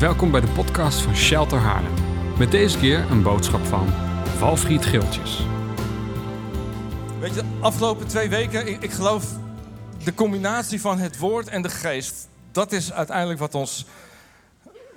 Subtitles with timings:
[0.00, 1.92] Welkom bij de podcast van Shelter Haarlem.
[2.38, 3.88] Met deze keer een boodschap van
[4.24, 5.46] Valfried Geeltjes.
[7.18, 9.26] Weet je, de afgelopen twee weken, ik, geloof
[10.04, 13.86] de combinatie van het woord en de geest, dat is uiteindelijk wat ons,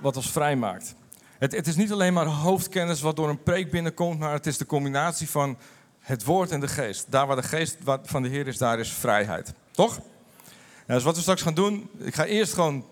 [0.00, 0.94] wat ons vrijmaakt.
[1.38, 4.58] Het, het is niet alleen maar hoofdkennis wat door een preek binnenkomt, maar het is
[4.58, 5.58] de combinatie van
[6.00, 7.06] het woord en de geest.
[7.10, 9.54] Daar waar de geest van de Heer is, daar is vrijheid.
[9.70, 10.00] Toch?
[10.86, 12.84] Ja, dus wat we straks gaan doen, ik ga eerst gewoon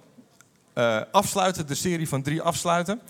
[0.74, 3.00] uh, afsluiten, de serie van drie afsluiten.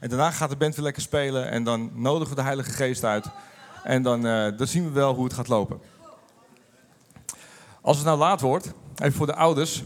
[0.00, 3.04] En daarna gaat de band weer lekker spelen en dan nodigen we de Heilige Geest
[3.04, 3.26] uit.
[3.82, 5.80] En dan, uh, dan zien we wel hoe het gaat lopen.
[7.80, 9.82] Als het nou laat wordt, even voor de ouders,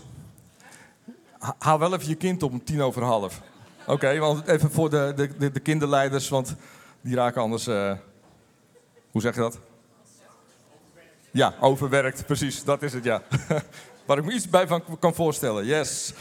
[1.59, 3.41] haal wel even je kind op om tien over half.
[3.87, 6.55] Oké, want even voor de, de, de, kinderleiders, want
[7.01, 7.69] die raken anders.
[7.69, 7.93] Uh,
[9.11, 9.59] hoe zeg je dat?
[11.31, 13.23] Ja, overwerkt, precies, dat is het, ja.
[14.07, 16.13] Waar ik me iets bij van kan voorstellen, yes.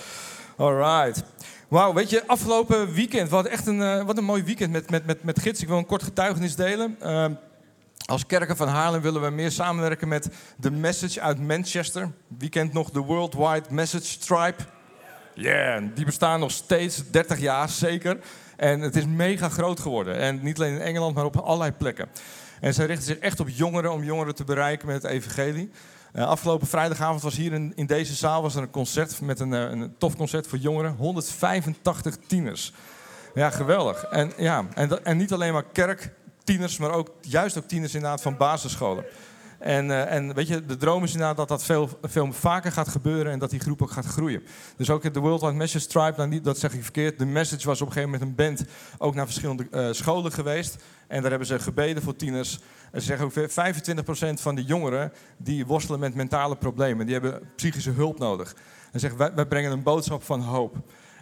[0.57, 1.23] Alright.
[1.67, 4.89] Wauw, weet je, afgelopen weekend, we hadden echt een, uh, wat een mooi weekend met,
[4.89, 5.61] met, met, met gids.
[5.61, 6.97] Ik wil een kort getuigenis delen.
[7.03, 7.25] Uh,
[8.05, 12.11] als kerken van Haarlem willen we meer samenwerken met The Message uit Manchester.
[12.37, 14.63] Wie kent nog de Worldwide Message Tribe?
[15.33, 18.17] Yeah, die bestaan nog steeds, 30 jaar zeker.
[18.57, 20.15] En het is mega groot geworden.
[20.15, 22.07] En niet alleen in Engeland, maar op allerlei plekken.
[22.61, 25.71] En zij richten zich echt op jongeren om jongeren te bereiken met het evangelie.
[26.15, 29.51] Uh, afgelopen vrijdagavond was hier in, in, deze zaal was er een concert met een,
[29.51, 30.95] uh, een tof concert voor jongeren.
[30.95, 32.73] 185 tieners.
[33.33, 34.03] Ja, geweldig.
[34.03, 38.37] En, ja, en, en niet alleen maar kerktieners, maar ook juist ook tieners inderdaad van
[38.37, 39.05] basisscholen.
[39.59, 42.87] En, uh, en weet je, de droom is inderdaad dat dat veel, veel vaker gaat
[42.87, 44.43] gebeuren en dat die groep ook gaat groeien.
[44.77, 47.87] Dus ook de Worldwide Message Tribe, nou dat zeg ik verkeerd, de Message was op
[47.87, 50.75] een gegeven moment een band ook naar verschillende scholen geweest.
[51.07, 52.59] En daar hebben ze gebeden voor tieners.
[52.95, 53.49] En ze zeggen ook
[54.37, 58.55] 25% van de jongeren die worstelen met mentale problemen, die hebben psychische hulp nodig.
[58.91, 60.75] En zeggen wij, brengen een boodschap van hoop.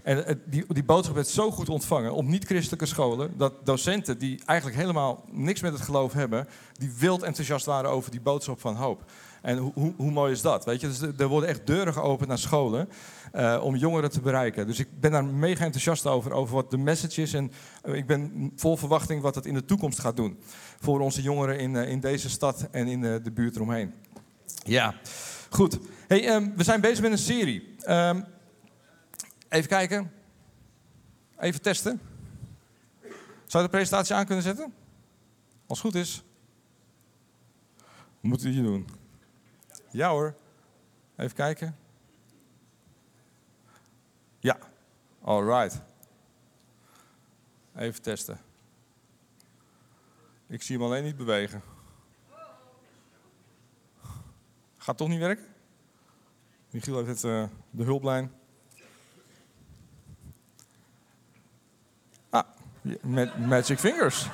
[0.03, 4.79] En die, die boodschap werd zo goed ontvangen op niet-christelijke scholen, dat docenten die eigenlijk
[4.79, 9.03] helemaal niks met het geloof hebben, die wild enthousiast waren over die boodschap van hoop.
[9.41, 10.65] En hoe, hoe mooi is dat?
[10.65, 10.87] Weet je?
[10.87, 12.89] Dus er worden echt deuren geopend naar scholen
[13.33, 14.67] uh, om jongeren te bereiken.
[14.67, 17.33] Dus ik ben daar mega enthousiast over, over wat de message is.
[17.33, 17.51] En
[17.85, 20.39] uh, ik ben vol verwachting wat het in de toekomst gaat doen.
[20.79, 23.93] Voor onze jongeren in, uh, in deze stad en in de buurt eromheen.
[24.63, 24.95] Ja,
[25.49, 25.79] goed.
[26.07, 27.75] Hey, um, we zijn bezig met een serie.
[27.87, 28.25] Um,
[29.49, 30.11] even kijken.
[31.39, 32.01] Even testen.
[33.45, 34.73] Zou je de presentatie aan kunnen zetten?
[35.67, 36.23] Als het goed is.
[37.77, 38.87] Wat moeten we hier doen?
[39.91, 40.35] Ja hoor.
[41.17, 41.75] Even kijken.
[44.43, 44.57] Ja.
[45.21, 45.81] Alright.
[47.75, 48.39] Even testen.
[50.47, 51.61] Ik zie hem alleen niet bewegen.
[54.77, 55.45] Gaat toch niet werken?
[56.69, 58.31] Michiel heeft het, uh, de hulplijn.
[62.29, 62.47] Ah,
[63.01, 64.27] met magic fingers.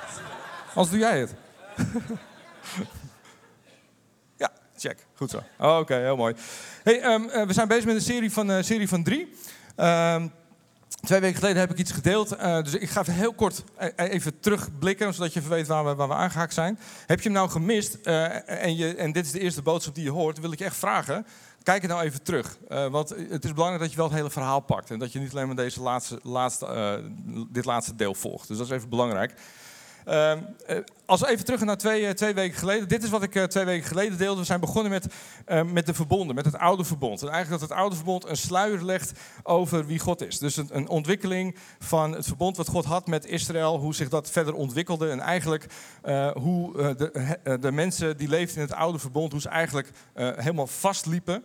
[0.75, 1.35] Als doe jij het.
[4.79, 5.43] Check, goed zo.
[5.57, 6.35] Oké, heel mooi.
[6.83, 9.33] Hey, um, uh, we zijn bezig met een serie van, uh, serie van drie.
[9.79, 10.31] Um,
[11.01, 12.37] twee weken geleden heb ik iets gedeeld.
[12.37, 13.63] Uh, dus ik ga even heel kort
[13.95, 16.79] even terugblikken, zodat je weet waar we, waar we aangehaakt zijn.
[17.05, 20.09] Heb je hem nou gemist en, je, en dit is de eerste boodschap die je
[20.09, 21.25] hoort, wil ik je echt vragen.
[21.63, 22.57] Kijk het nou even terug.
[22.67, 24.91] want het is belangrijk dat je wel het hele verhaal pakt.
[24.91, 27.03] En dat je niet alleen maar deze laatste, laatste,
[27.49, 28.47] dit laatste deel volgt.
[28.47, 29.33] Dus dat is even belangrijk.
[30.07, 30.33] Uh,
[31.05, 32.87] als we even terug naar twee, uh, twee weken geleden.
[32.87, 34.39] Dit is wat ik uh, twee weken geleden deelde.
[34.39, 35.07] We zijn begonnen met,
[35.73, 37.21] met de verbonden, met het oude verbond.
[37.21, 39.11] En eigenlijk dat het oude verbond een sluier legt
[39.43, 40.39] over wie God is.
[40.39, 43.77] Dus een, een, ontwikkeling van het verbond wat God had met Israël.
[43.79, 45.09] Hoe zich dat verder ontwikkelde.
[45.09, 45.65] En eigenlijk
[46.33, 49.31] hoe de, de, mensen die leefden in het oude verbond.
[49.31, 51.43] Hoe ze eigenlijk helemaal vastliepen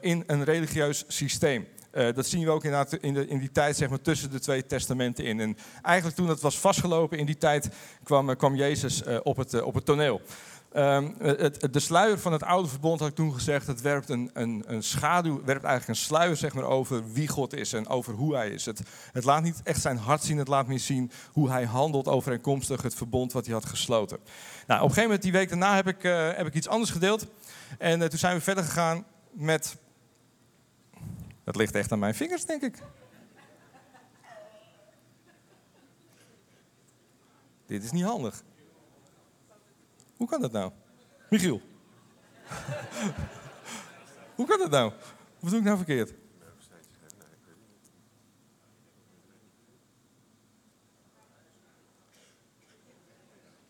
[0.00, 1.66] in een religieus systeem.
[1.92, 4.66] Uh, dat zien we ook in, de, in, die tijd zeg maar, tussen de twee
[4.66, 5.40] testamenten in.
[5.40, 7.68] En eigenlijk toen dat was vastgelopen in die tijd
[8.02, 10.20] kwam, kwam Jezus uh, op, het, op het toneel.
[10.76, 14.30] Um, het, de sluier van het oude verbond, had ik toen gezegd, het werpt een,
[14.32, 18.14] een, een, schaduw, werpt eigenlijk een sluier zeg maar, over wie God is en over
[18.14, 18.64] hoe hij is.
[18.64, 18.82] Het,
[19.12, 22.82] het laat niet echt zijn hart zien, het laat meer zien hoe hij handelt overeenkomstig
[22.82, 24.18] het verbond wat hij had gesloten.
[24.66, 26.02] Nou, op een gegeven moment, die week daarna, heb ik,
[26.36, 27.26] heb ik iets anders gedeeld.
[27.78, 29.76] En toen zijn we verder gegaan met
[31.48, 32.78] dat ligt echt aan mijn vingers, denk ik.
[37.66, 38.42] Dit is niet handig.
[40.16, 40.72] Hoe kan dat nou?
[41.30, 41.60] Michiel.
[44.36, 44.92] Hoe kan dat nou?
[45.40, 46.08] Wat doe ik nou verkeerd?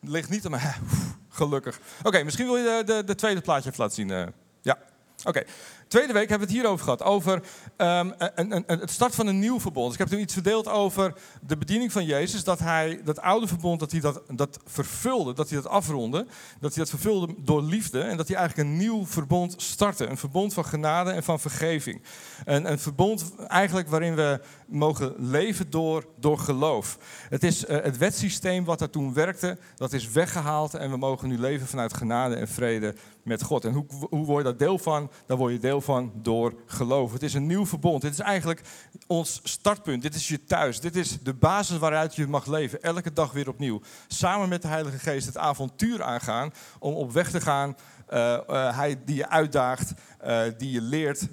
[0.00, 0.74] Het ligt niet aan mij.
[1.28, 1.80] Gelukkig.
[2.02, 4.08] Oké, misschien wil je de, de, de, tweede plaatje even laten zien.
[4.08, 4.26] Uh,
[4.62, 4.78] ja,
[5.24, 5.44] oké.
[5.88, 7.34] Tweede week hebben we het hierover gehad, over
[7.76, 9.92] um, een, een, het start van een nieuw verbond.
[9.92, 11.12] ik heb toen iets verdeeld over
[11.46, 15.50] de bediening van Jezus, dat hij dat oude verbond, dat hij dat, dat vervulde, dat
[15.50, 16.26] hij dat afronde,
[16.60, 20.06] dat hij dat vervulde door liefde en dat hij eigenlijk een nieuw verbond startte.
[20.06, 22.02] Een verbond van genade en van vergeving.
[22.44, 26.98] Een, een verbond eigenlijk waarin we mogen leven door, door geloof.
[27.28, 31.28] Het is uh, het wetsysteem wat daar toen werkte, dat is weggehaald en we mogen
[31.28, 32.94] nu leven vanuit genade en vrede
[33.28, 33.64] met God.
[33.64, 35.10] En hoe, hoe word je daar deel van?
[35.26, 37.12] Daar word je deel van door geloof.
[37.12, 38.02] Het is een nieuw verbond.
[38.02, 38.62] Dit is eigenlijk
[39.06, 40.02] ons startpunt.
[40.02, 40.80] Dit is je thuis.
[40.80, 42.82] Dit is de basis waaruit je mag leven.
[42.82, 43.80] Elke dag weer opnieuw.
[44.06, 47.76] Samen met de Heilige Geest het avontuur aangaan om op weg te gaan
[48.12, 49.92] uh, uh, hij die je uitdaagt,
[50.26, 51.28] uh, die je leert,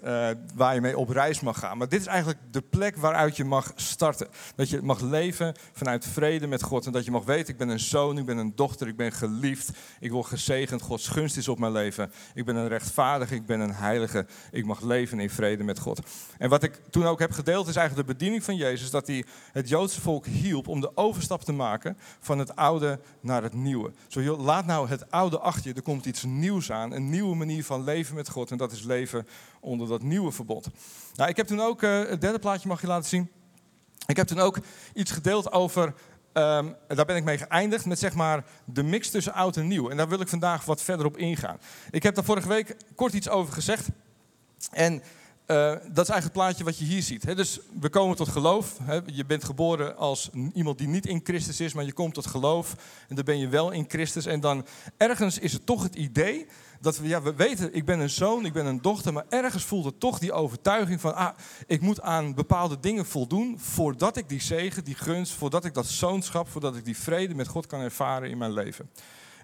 [0.55, 1.77] waar je mee op reis mag gaan.
[1.77, 4.27] Maar dit is eigenlijk de plek waaruit je mag starten.
[4.55, 6.85] Dat je mag leven vanuit vrede met God.
[6.85, 9.11] En dat je mag weten, ik ben een zoon, ik ben een dochter, ik ben
[9.11, 9.69] geliefd.
[9.99, 12.11] Ik word gezegend, Gods gunst is op mijn leven.
[12.33, 14.25] Ik ben een rechtvaardige, ik ben een heilige.
[14.51, 15.99] Ik mag leven in vrede met God.
[16.38, 18.89] En wat ik toen ook heb gedeeld is eigenlijk de bediening van Jezus.
[18.89, 23.43] Dat hij het Joodse volk hielp om de overstap te maken van het oude naar
[23.43, 23.91] het nieuwe.
[24.07, 26.91] Zo, laat nou het oude achter je, er komt iets nieuws aan.
[26.91, 28.51] Een nieuwe manier van leven met God.
[28.51, 29.27] En dat is leven
[29.60, 30.68] onder dat nieuwe verbod.
[31.16, 33.31] Nou, ik heb toen ook, uh, het derde plaatje mag je laten zien.
[34.07, 34.57] Ik heb toen ook
[34.94, 35.94] iets gedeeld over,
[36.33, 39.89] um, daar ben ik mee geëindigd, met zeg maar de mix tussen oud en nieuw.
[39.89, 41.57] En daar wil ik vandaag wat verder op ingaan.
[41.92, 43.88] Ik heb daar vorige week kort iets over gezegd.
[44.72, 45.01] En
[45.47, 47.36] uh, dat is eigenlijk het plaatje wat je hier ziet.
[47.36, 48.77] Dus we komen tot geloof.
[49.06, 52.75] Je bent geboren als iemand die niet in Christus is, maar je komt tot geloof.
[53.07, 54.25] En dan ben je wel in Christus.
[54.25, 54.65] En dan
[54.97, 56.47] ergens is het toch het idee
[56.81, 59.63] dat we, ja, we weten, ik ben een zoon, ik ben een dochter, maar ergens
[59.63, 61.38] voelt het toch die overtuiging van, ah,
[61.68, 65.86] ik moet aan bepaalde dingen voldoen voordat ik die zegen, die gunst, voordat ik dat
[65.86, 68.89] zoonschap, voordat ik die vrede met God kan ervaren in mijn leven.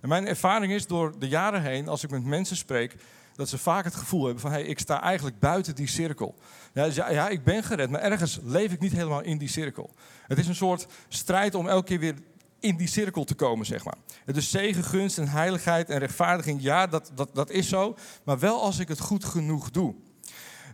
[0.01, 2.95] En mijn ervaring is door de jaren heen, als ik met mensen spreek,
[3.35, 6.35] dat ze vaak het gevoel hebben van, hey, ik sta eigenlijk buiten die cirkel.
[6.73, 9.47] Ja, dus ja, ja, ik ben gered, maar ergens leef ik niet helemaal in die
[9.47, 9.89] cirkel.
[10.27, 12.15] Het is een soort strijd om elke keer weer
[12.59, 13.97] in die cirkel te komen, zeg maar.
[14.25, 17.97] Dus zegen, gunst en heiligheid en rechtvaardiging, ja, dat, dat, dat is zo.
[18.23, 19.95] Maar wel als ik het goed genoeg doe.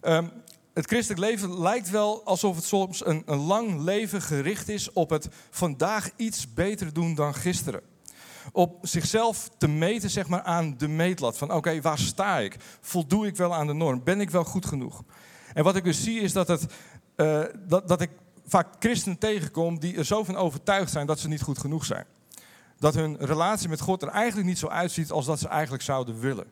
[0.01, 0.31] Um,
[0.73, 5.09] het christelijk leven lijkt wel alsof het soms een, een lang leven gericht is op
[5.09, 7.81] het vandaag iets beter doen dan gisteren
[8.51, 11.37] op zichzelf te meten zeg maar, aan de meetlat.
[11.37, 12.55] Van oké, waar sta ik?
[12.81, 14.03] Voldoe ik wel aan de norm?
[14.03, 15.03] Ben ik wel goed genoeg?
[15.53, 16.65] En wat ik dus zie is dat, het,
[17.15, 18.09] uh, dat, dat ik
[18.45, 22.05] vaak christenen tegenkom die er zo van overtuigd zijn dat ze niet goed genoeg zijn.
[22.79, 26.19] Dat hun relatie met God er eigenlijk niet zo uitziet als dat ze eigenlijk zouden
[26.19, 26.47] willen.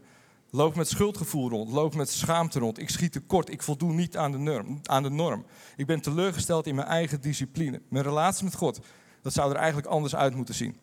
[0.50, 2.80] Loop met schuldgevoel rond, loop met schaamte rond.
[2.80, 5.46] Ik schiet tekort, ik voldoe niet aan de, norm, aan de norm.
[5.76, 7.82] Ik ben teleurgesteld in mijn eigen discipline.
[7.90, 8.80] Mijn relatie met God,
[9.22, 10.78] dat zou er eigenlijk anders uit moeten zien.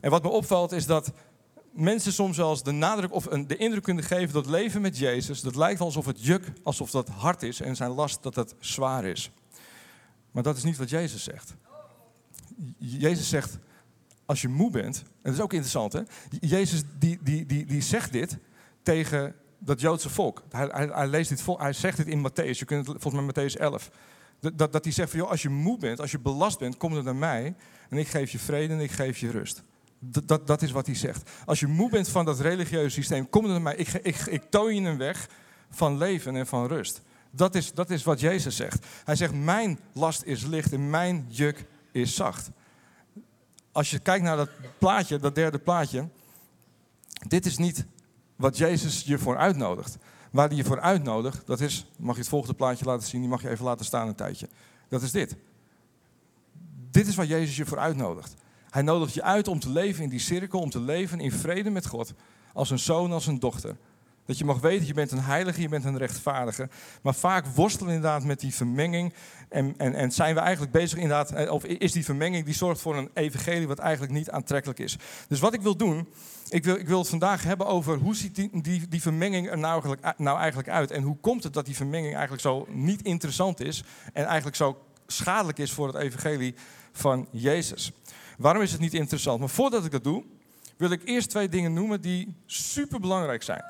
[0.00, 1.12] En wat me opvalt is dat
[1.72, 5.40] mensen soms wel eens de nadruk of de indruk kunnen geven dat leven met Jezus,
[5.40, 9.04] dat lijkt alsof het juk, alsof dat hard is en zijn last dat het zwaar
[9.04, 9.30] is.
[10.30, 11.54] Maar dat is niet wat Jezus zegt.
[12.78, 13.58] Jezus zegt,
[14.26, 16.00] als je moe bent, en dat is ook interessant hè,
[16.40, 18.38] Jezus die, die, die, die zegt dit
[18.82, 20.42] tegen dat Joodse volk.
[20.50, 23.50] Hij, hij, leest dit vol, hij zegt dit in Matthäus, je kunt het volgens mij
[23.50, 23.90] Matthäus 11.
[24.40, 27.04] Dat, dat hij zegt van, als je moe bent, als je belast bent, kom dan
[27.04, 27.54] naar mij
[27.88, 29.62] en ik geef je vrede en ik geef je rust.
[29.98, 31.30] Dat, dat, is wat hij zegt.
[31.44, 33.76] Als je moe bent van dat religieuze systeem, kom naar mij.
[33.76, 35.28] Ik, ik, ik toon je een weg
[35.70, 37.02] van leven en van rust.
[37.30, 38.86] Dat is, dat is wat Jezus zegt.
[39.04, 42.50] Hij zegt, mijn last is licht en mijn juk is zacht.
[43.72, 46.08] Als je kijkt naar dat plaatje, dat derde plaatje.
[47.28, 47.86] Dit is niet
[48.36, 49.96] wat Jezus je voor uitnodigt.
[50.30, 53.30] Waar hij je voor uitnodigt, dat is, mag je het volgende plaatje laten zien, die
[53.30, 54.48] mag je even laten staan een tijdje.
[54.88, 55.36] Dat is dit.
[56.90, 58.34] Dit is waar Jezus je voor uitnodigt.
[58.70, 61.70] Hij nodigt je uit om te leven in die cirkel, om te leven in vrede
[61.70, 62.12] met God.
[62.52, 63.76] Als een zoon, als een dochter.
[64.28, 66.68] Dat je mag weten, je bent een heilige, je bent een rechtvaardige.
[67.02, 69.14] Maar vaak worstelen inderdaad met die vermenging.
[69.48, 72.80] En, en, en zijn we eigenlijk bezig inderdaad, eh, of is die vermenging die zorgt
[72.80, 74.96] voor een evangelie wat eigenlijk niet aantrekkelijk is.
[75.28, 76.08] Dus wat ik wil doen,
[76.48, 79.58] ik wil, ik wil het vandaag hebben over hoe ziet die, die, die vermenging er
[79.58, 80.90] nou eigenlijk, nou eigenlijk uit.
[80.90, 83.84] En hoe komt het dat die vermenging eigenlijk zo niet interessant is.
[84.12, 86.54] En eigenlijk zo schadelijk is voor het evangelie
[86.92, 87.92] van Jezus.
[88.38, 89.40] Waarom is het niet interessant?
[89.40, 90.24] Maar voordat ik dat doe,
[90.76, 93.64] wil ik eerst twee dingen noemen die super belangrijk zijn.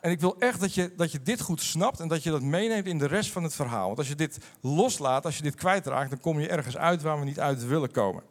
[0.00, 2.42] En ik wil echt dat je, dat je dit goed snapt en dat je dat
[2.42, 3.86] meeneemt in de rest van het verhaal.
[3.86, 7.18] Want als je dit loslaat, als je dit kwijtraakt, dan kom je ergens uit waar
[7.18, 8.22] we niet uit willen komen.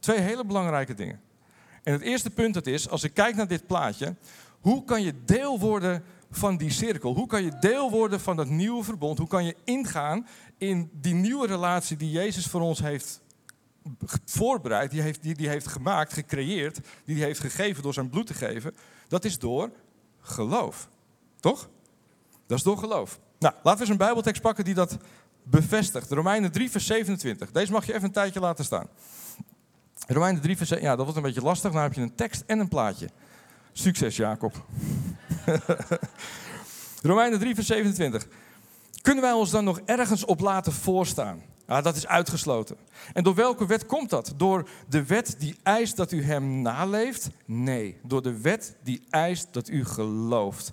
[0.00, 1.20] Twee hele belangrijke dingen.
[1.82, 4.14] En het eerste punt dat is, als ik kijk naar dit plaatje,
[4.60, 7.14] hoe kan je deel worden van die cirkel?
[7.14, 9.18] Hoe kan je deel worden van dat nieuwe verbond?
[9.18, 10.26] Hoe kan je ingaan
[10.58, 13.20] in die nieuwe relatie die Jezus voor ons heeft
[14.24, 18.34] voorbereid, die heeft, die, die heeft gemaakt, gecreëerd, die heeft gegeven door zijn bloed te
[18.34, 18.74] geven,
[19.08, 19.70] dat is door
[20.20, 20.88] geloof.
[21.40, 21.68] Toch?
[22.46, 23.20] Dat is door geloof.
[23.38, 24.96] Nou, laten we eens een Bijbeltekst pakken die dat
[25.42, 26.10] bevestigt.
[26.10, 27.50] Romeinen 3, vers 27.
[27.52, 28.86] Deze mag je even een tijdje laten staan.
[30.06, 30.68] Romeinen 3, vers...
[30.68, 31.72] Ja, dat wordt een beetje lastig.
[31.72, 33.08] Dan heb je een tekst en een plaatje.
[33.72, 34.64] Succes, Jacob.
[37.02, 38.26] Romeinen 3, vers 27.
[39.02, 41.42] Kunnen wij ons dan nog ergens op laten voorstaan?
[41.66, 42.76] Ja, dat is uitgesloten.
[43.12, 44.34] En door welke wet komt dat?
[44.36, 47.30] Door de wet die eist dat u hem naleeft?
[47.44, 50.70] Nee, door de wet die eist dat u gelooft.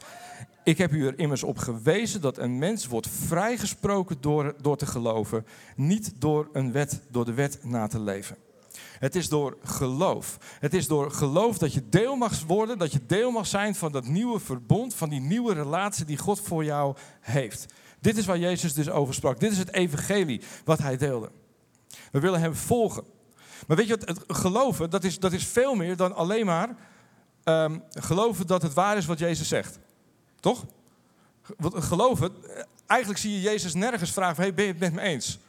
[0.63, 4.85] Ik heb u er immers op gewezen dat een mens wordt vrijgesproken door, door te
[4.85, 5.45] geloven,
[5.75, 8.37] niet door een wet, door de wet na te leven.
[8.99, 10.37] Het is door geloof.
[10.59, 13.91] Het is door geloof dat je deel mag worden, dat je deel mag zijn van
[13.91, 17.65] dat nieuwe verbond, van die nieuwe relatie die God voor jou heeft.
[18.03, 19.39] Dit is waar Jezus dus over sprak.
[19.39, 21.31] Dit is het evangelie wat hij deelde.
[22.11, 23.03] We willen hem volgen.
[23.67, 26.75] Maar weet je wat, het geloven, dat is, dat is veel meer dan alleen maar
[27.43, 29.79] ehm, geloven dat het waar is wat Jezus zegt.
[30.39, 30.65] Toch?
[31.61, 32.33] Geloven,
[32.85, 35.39] eigenlijk zie je Jezus nergens vragen hey, ben je het met me eens?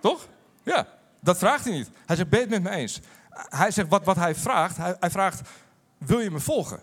[0.00, 0.28] Toch?
[0.62, 0.88] Ja,
[1.20, 1.90] dat vraagt hij niet.
[2.06, 3.00] Hij zegt, ben je het met me eens?
[3.30, 5.48] Hij zegt, wat, wat hij vraagt, hij, hij vraagt,
[5.98, 6.82] wil je me volgen?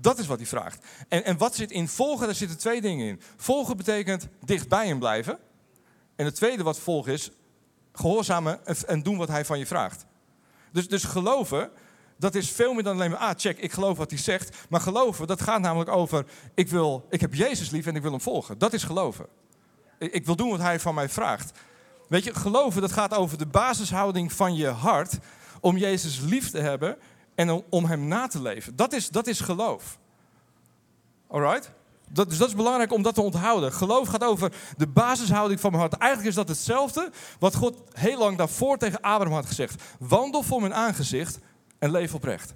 [0.00, 0.86] Dat is wat hij vraagt.
[1.08, 2.26] En, en wat zit in volgen?
[2.26, 3.20] Daar zitten twee dingen in.
[3.36, 5.38] Volgen betekent dicht bij hem blijven.
[6.16, 7.30] En het tweede wat volgen is,
[7.92, 10.04] gehoorzamen en doen wat hij van je vraagt.
[10.72, 11.70] Dus, dus geloven,
[12.16, 14.56] dat is veel meer dan alleen maar, ah check, ik geloof wat hij zegt.
[14.68, 18.10] Maar geloven, dat gaat namelijk over, ik, wil, ik heb Jezus lief en ik wil
[18.10, 18.58] hem volgen.
[18.58, 19.26] Dat is geloven.
[19.98, 21.58] Ik, ik wil doen wat hij van mij vraagt.
[22.08, 25.18] Weet je, geloven, dat gaat over de basishouding van je hart
[25.60, 26.98] om Jezus lief te hebben
[27.36, 28.76] en om, hem na te leven.
[28.76, 29.98] Dat is, dat is geloof.
[31.26, 31.70] Alright?
[32.08, 33.72] Dat, dus dat is belangrijk om dat te onthouden.
[33.72, 36.00] Geloof gaat over de basishouding van mijn hart.
[36.00, 39.82] Eigenlijk is dat hetzelfde wat God heel lang daarvoor tegen Abraham had gezegd.
[39.98, 41.38] Wandel voor mijn aangezicht
[41.78, 42.54] en leef oprecht.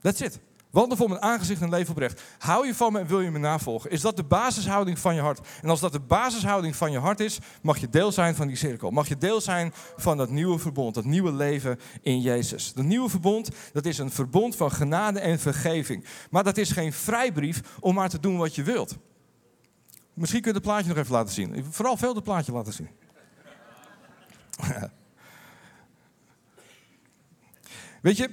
[0.00, 0.40] That's it.
[0.74, 2.22] Wandel voor mijn aangezicht en leef oprecht.
[2.38, 3.90] Hou je van me en wil je me navolgen?
[3.90, 5.40] Is dat de basishouding van je hart?
[5.62, 8.56] En als dat de basishouding van je hart is, mag je deel zijn van die
[8.56, 8.90] cirkel.
[8.90, 12.72] Mag je deel zijn van dat nieuwe verbond, dat nieuwe leven in Jezus.
[12.72, 16.04] Dat nieuwe verbond, dat is een verbond van genade en vergeving.
[16.30, 18.96] Maar dat is geen vrijbrief om maar te doen wat je wilt.
[20.14, 21.66] Misschien kun je het plaatje nog even laten zien.
[21.70, 22.88] Vooral veel het plaatje laten zien.
[28.02, 28.30] Weet je,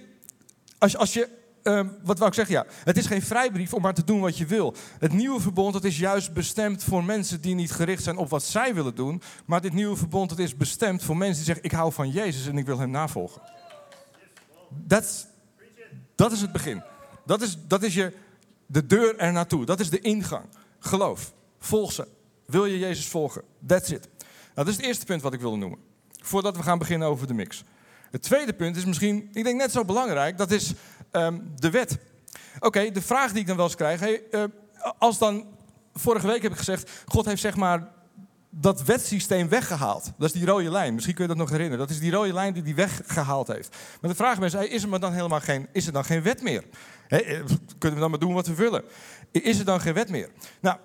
[0.77, 2.55] als, als je Ehm, wat wou ik zeggen?
[2.55, 4.75] Ja, het is geen vrijbrief om maar te doen wat je wil.
[4.99, 8.43] Het nieuwe verbond dat is juist bestemd voor mensen die niet gericht zijn op wat
[8.43, 9.21] zij willen doen.
[9.45, 12.47] Maar dit nieuwe verbond dat is bestemd voor mensen die zeggen: Ik hou van Jezus
[12.47, 13.41] en ik wil hem navolgen.
[16.15, 16.83] Dat is het begin.
[17.25, 18.13] Dat is, dat is je,
[18.65, 19.65] de deur er naartoe.
[19.65, 20.45] Dat is de ingang.
[20.79, 21.33] Geloof.
[21.59, 22.07] Volg ze.
[22.45, 23.41] Wil je Jezus volgen?
[23.65, 24.07] That's it.
[24.19, 25.79] Nou, dat is het eerste punt wat ik wilde noemen.
[26.21, 27.63] Voordat we gaan beginnen over de mix.
[28.11, 30.73] Het tweede punt is misschien, ik denk net zo belangrijk, dat is
[31.11, 31.97] Ehm, de wet.
[32.59, 34.01] Oké, de vraag die ik dan wel eens krijg,
[34.31, 34.43] uh,
[34.97, 35.45] als dan,
[35.93, 37.87] vorige week heb ik gezegd, God heeft zeg maar
[38.49, 40.11] dat wetsysteem weggehaald.
[40.17, 40.93] Dat is die rode lijn.
[40.93, 41.79] Misschien kun je dat nog herinneren.
[41.79, 43.75] Dat is die rode lijn die hij weggehaald heeft.
[44.01, 46.63] Maar de vraag is, is er dan helemaal geen, is er dan geen wet meer?
[47.07, 47.19] Eh,
[47.77, 48.83] kunnen we dan maar doen wat we willen?
[49.31, 50.29] Is er dan geen wet meer?
[50.59, 50.77] Nou,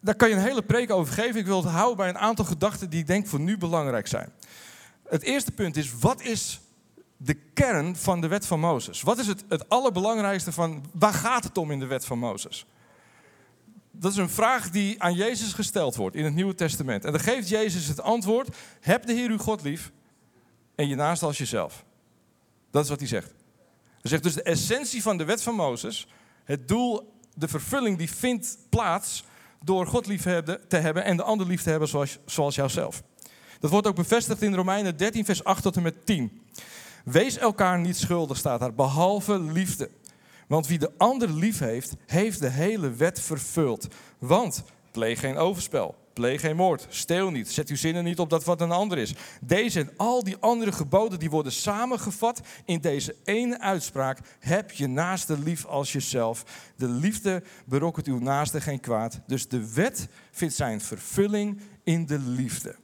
[0.00, 1.40] daar kan je een hele preek over geven.
[1.40, 4.32] Ik wil het houden bij een aantal gedachten die ik denk voor nu belangrijk zijn.
[5.08, 6.60] Het eerste punt is, wat is
[7.20, 9.02] de kern van de wet van Mozes?
[9.02, 12.66] Wat is het, het allerbelangrijkste van, waar gaat het om in de wet van Mozes?
[13.90, 17.04] Dat is een vraag die aan Jezus gesteld wordt in het Nieuwe Testament.
[17.04, 19.92] En dan geeft Jezus het antwoord, heb de Heer uw God lief
[20.74, 21.84] en je naast als jezelf.
[22.70, 23.34] Dat is wat hij zegt.
[24.00, 26.06] Hij zegt dus de essentie van de wet van Mozes,
[26.44, 29.24] het doel, de vervulling die vindt plaats
[29.64, 30.22] door God lief
[30.68, 33.02] te hebben en de ander lief te hebben zoals, zoals jouzelf.
[33.60, 36.40] Dat wordt ook bevestigd in Romeinen 13, vers 8 tot en met 10.
[37.10, 39.90] Wees elkaar niet schuldig, staat daar, behalve liefde.
[40.46, 43.88] Want wie de ander lief heeft, heeft de hele wet vervuld.
[44.18, 48.44] Want pleeg geen overspel, pleeg geen moord, steel niet, zet uw zinnen niet op dat
[48.44, 49.14] wat een ander is.
[49.40, 54.18] Deze en al die andere geboden die worden samengevat in deze ene uitspraak.
[54.38, 56.44] Heb je naaste lief als jezelf.
[56.76, 59.20] De liefde berokkent uw naaste geen kwaad.
[59.26, 62.76] Dus de wet vindt zijn vervulling in de liefde.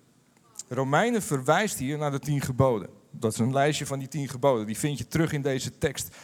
[0.68, 3.02] Romeinen verwijst hier naar de tien geboden.
[3.18, 4.66] Dat is een lijstje van die tien geboden.
[4.66, 6.16] Die vind je terug in deze tekst.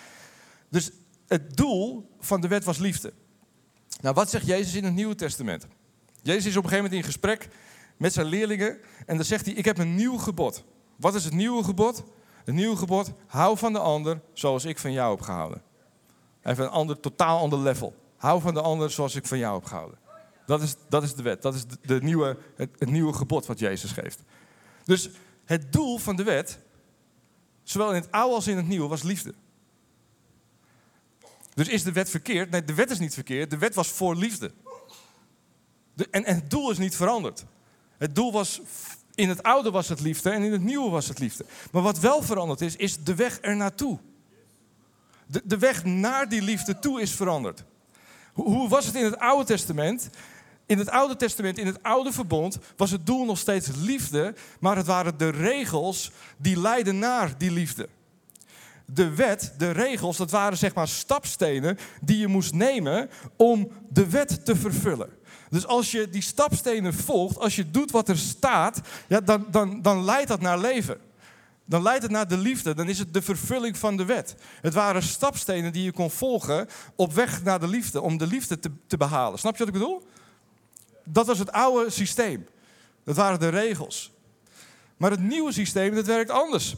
[0.69, 0.91] Dus
[1.27, 3.13] het doel van de wet was liefde.
[4.01, 5.67] Nou, wat zegt Jezus in het Nieuwe Testament?
[6.23, 7.49] Jezus is op een gegeven moment in gesprek
[7.97, 8.79] met zijn leerlingen.
[9.07, 10.65] En dan zegt hij, ik heb een nieuw gebod.
[10.97, 12.05] Wat is het nieuwe gebod?
[12.45, 15.63] Het nieuwe gebod, hou van de ander zoals ik van jou heb gehouden.
[16.43, 17.95] Even een ander, totaal ander level.
[18.17, 19.99] Hou van de ander zoals ik van jou heb gehouden.
[20.47, 21.43] Dat is, dat is de wet.
[21.43, 24.23] Dat is de, nieuwe, het nieuwe gebod wat Jezus geeft.
[24.85, 25.11] Dus
[25.45, 26.59] het doel van de wet
[27.71, 29.35] zowel in het oude als in het nieuwe, was liefde.
[31.55, 32.51] Dus is de wet verkeerd?
[32.51, 33.51] Nee, de wet is niet verkeerd.
[33.51, 34.53] De wet was voor liefde.
[35.95, 37.45] De, en, en het doel is niet veranderd.
[37.99, 38.61] Het doel was,
[39.15, 41.45] in het oude was het liefde en in het nieuwe was het liefde.
[41.73, 43.99] Maar wat wel veranderd is, is de weg er naartoe.
[45.27, 47.65] De, de weg naar die liefde toe is veranderd.
[48.33, 50.11] Hoe was het in het Oude Testament?
[50.71, 54.77] In het Oude Testament, in het Oude Verbond, was het doel nog steeds liefde, maar
[54.77, 57.89] het waren de regels die leidden naar die liefde.
[58.87, 64.09] De wet, de regels, dat waren zeg maar stapstenen die je moest nemen om de
[64.09, 65.09] wet te vervullen.
[65.49, 69.83] Dus als je die stapstenen volgt, als je doet wat er staat, ja, dan, dan,
[69.83, 70.99] dan leidt dat naar leven.
[71.65, 74.35] Dan leidt het naar de liefde, dan is het de vervulling van de wet.
[74.61, 78.59] Het waren stapstenen die je kon volgen op weg naar de liefde, om de liefde
[78.59, 79.39] te, te behalen.
[79.39, 80.03] Snap je wat ik bedoel?
[81.05, 82.47] Dat was het oude systeem.
[83.05, 84.13] Dat waren de regels.
[84.97, 86.77] Maar het nieuwe systeem, dat werkt anders.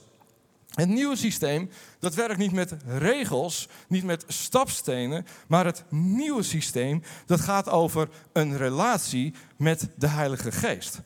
[0.75, 7.03] Het nieuwe systeem, dat werkt niet met regels, niet met stapstenen, maar het nieuwe systeem,
[7.27, 11.01] dat gaat over een relatie met de Heilige Geest.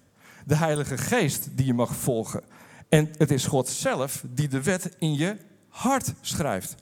[0.45, 2.43] De Heilige Geest die je mag volgen.
[2.89, 5.37] En het is God zelf die de wet in je
[5.69, 6.75] hart schrijft.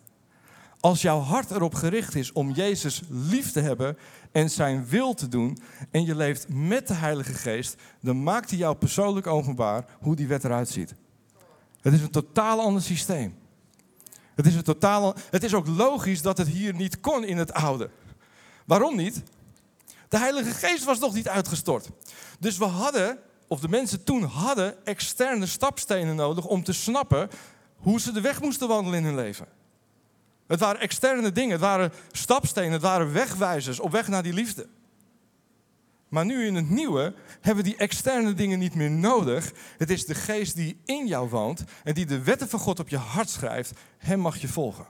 [0.81, 3.97] Als jouw hart erop gericht is om Jezus lief te hebben
[4.35, 5.59] en zijn wil te doen
[5.91, 10.27] en je leeft met de Heilige Geest, dan maakt hij jou persoonlijk openbaar hoe die
[10.27, 10.95] wet eruit ziet.
[11.81, 13.37] Het is een totaal ander systeem.
[14.35, 17.53] Het is, een totaal, het is ook logisch dat het hier niet kon in het
[17.53, 17.91] oude.
[18.67, 19.23] Waarom niet?
[20.09, 21.89] De Heilige Geest was nog niet uitgestort.
[22.39, 27.29] Dus we hadden, of de mensen toen hadden, externe stapstenen nodig om te snappen
[27.77, 29.47] hoe ze de weg moesten wandelen in hun leven.
[30.47, 34.69] Het waren externe dingen, het waren stapstenen, het waren wegwijzers op weg naar die liefde.
[36.09, 39.53] Maar nu in het nieuwe hebben we die externe dingen niet meer nodig.
[39.79, 42.89] Het is de geest die in jou woont en die de wetten van God op
[42.89, 43.73] je hart schrijft.
[43.99, 44.87] Hem mag je volgen.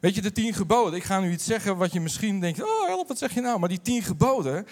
[0.00, 0.94] Weet je, de tien geboden.
[0.94, 3.58] Ik ga nu iets zeggen wat je misschien denkt, oh help, wat zeg je nou?
[3.58, 4.66] Maar die tien geboden,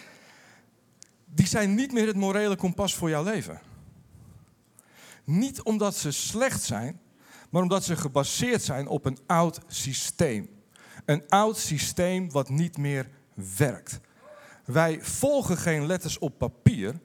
[1.25, 3.61] die zijn niet meer het morele kompas voor jouw leven.
[5.25, 7.01] Niet omdat ze slecht zijn,
[7.51, 10.49] maar omdat ze gebaseerd zijn op een oud systeem.
[11.05, 13.09] Een oud systeem wat niet meer
[13.57, 14.01] werkt.
[14.65, 17.01] Wij volgen geen letters op papier,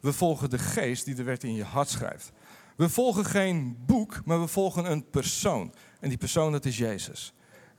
[0.00, 2.32] we volgen de geest die de wet in je hart schrijft.
[2.76, 5.74] We volgen geen boek, maar we volgen een persoon.
[6.00, 7.32] En die persoon, dat is Jezus.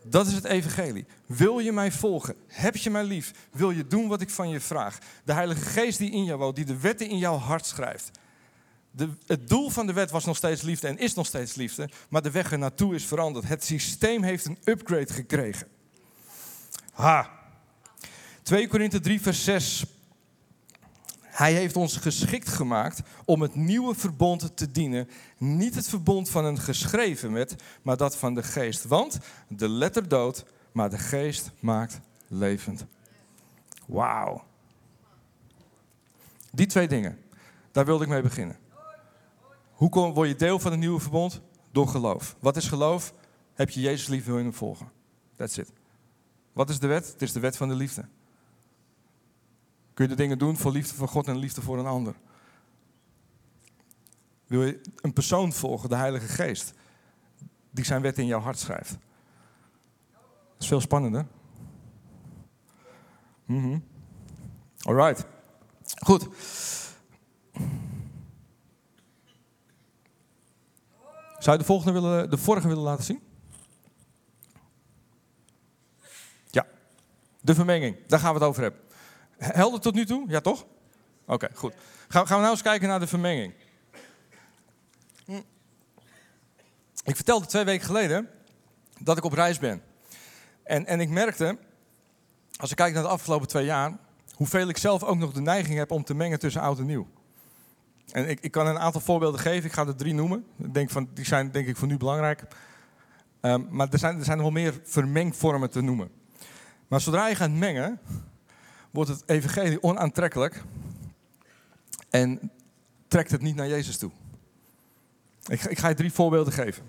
[0.05, 1.05] Dat is het evangelie.
[1.25, 2.35] Wil je mij volgen?
[2.47, 3.33] Heb je mij lief?
[3.51, 4.97] Wil je doen wat ik van je vraag?
[5.23, 8.11] De Heilige Geest die in jou woont, die de wetten in jouw hart schrijft.
[8.91, 11.89] De, het doel van de wet was nog steeds liefde en is nog steeds liefde,
[12.09, 13.47] maar de weg er naartoe is veranderd.
[13.47, 15.67] Het systeem heeft een upgrade gekregen.
[16.93, 17.29] Ha.
[18.43, 19.85] 2 Korinthe 3, vers 6.
[21.21, 25.09] Hij heeft ons geschikt gemaakt om het nieuwe verbond te dienen.
[25.37, 28.83] Niet het verbond van een geschreven wet, maar dat van de geest.
[28.83, 32.85] Want de letter doodt, maar de geest maakt levend.
[33.87, 34.43] Wauw.
[36.51, 37.19] Die twee dingen,
[37.71, 38.57] daar wilde ik mee beginnen.
[39.79, 41.41] Hoe word je deel van het nieuwe verbond?
[41.71, 42.35] Door geloof.
[42.39, 43.13] Wat is geloof?
[43.53, 44.91] Heb je Jezus lief, wil je hem volgen.
[45.35, 45.71] That's it.
[46.53, 47.07] Wat is de wet?
[47.11, 48.05] Het is de wet van de liefde.
[49.93, 52.15] Kun je de dingen doen voor liefde voor God en liefde voor een ander?
[54.45, 56.73] Wil je een persoon volgen, de Heilige Geest,
[57.71, 58.91] die zijn wet in jouw hart schrijft?
[60.51, 61.25] Dat is veel spannender.
[63.45, 63.83] Mm -hmm.
[64.79, 65.25] Alright.
[65.99, 66.27] Goed.
[71.39, 73.21] Zou je de, volgende willen, de vorige willen laten zien?
[76.45, 76.65] Ja,
[77.41, 77.97] de vermenging.
[78.07, 78.81] Daar gaan we het over hebben.
[79.37, 80.25] Helder tot nu toe?
[80.27, 80.65] Ja, toch?
[81.25, 81.73] Oké, goed.
[82.07, 83.53] Gaan, gaan we nou eens kijken naar de vermenging.
[87.03, 88.29] Ik vertelde twee weken geleden
[88.99, 89.81] dat ik op reis ben.
[90.63, 91.57] En, en ik merkte,
[92.57, 93.97] als ik kijk naar de afgelopen twee jaar,
[94.33, 97.07] hoeveel ik zelf ook nog de neiging heb om te mengen tussen oud en nieuw.
[98.11, 99.65] En ik, ik kan een aantal voorbeelden geven.
[99.65, 100.45] Ik ga er drie noemen.
[100.57, 102.43] Ik denk van, die zijn denk ik voor nu belangrijk.
[103.41, 106.09] Um, maar er zijn, er zijn wel meer vermengvormen te noemen.
[106.87, 107.99] Maar zodra je gaat mengen,
[108.91, 110.63] wordt het evangelie onaantrekkelijk.
[112.09, 112.51] En
[113.07, 114.11] trekt het niet naar Jezus toe.
[115.47, 116.83] Ik, ik ga je drie voorbeelden geven.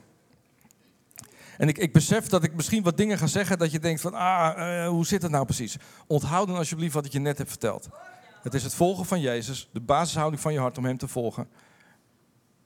[1.59, 4.15] En ik, ik, besef dat ik misschien wat dingen ga zeggen dat je denkt van,
[4.15, 5.77] ah, uh, hoe zit het nou precies?
[6.07, 7.89] Onthoud dan alsjeblieft wat ik je net heb verteld.
[8.43, 11.49] Het is het volgen van Jezus, de basishouding van je hart om Hem te volgen.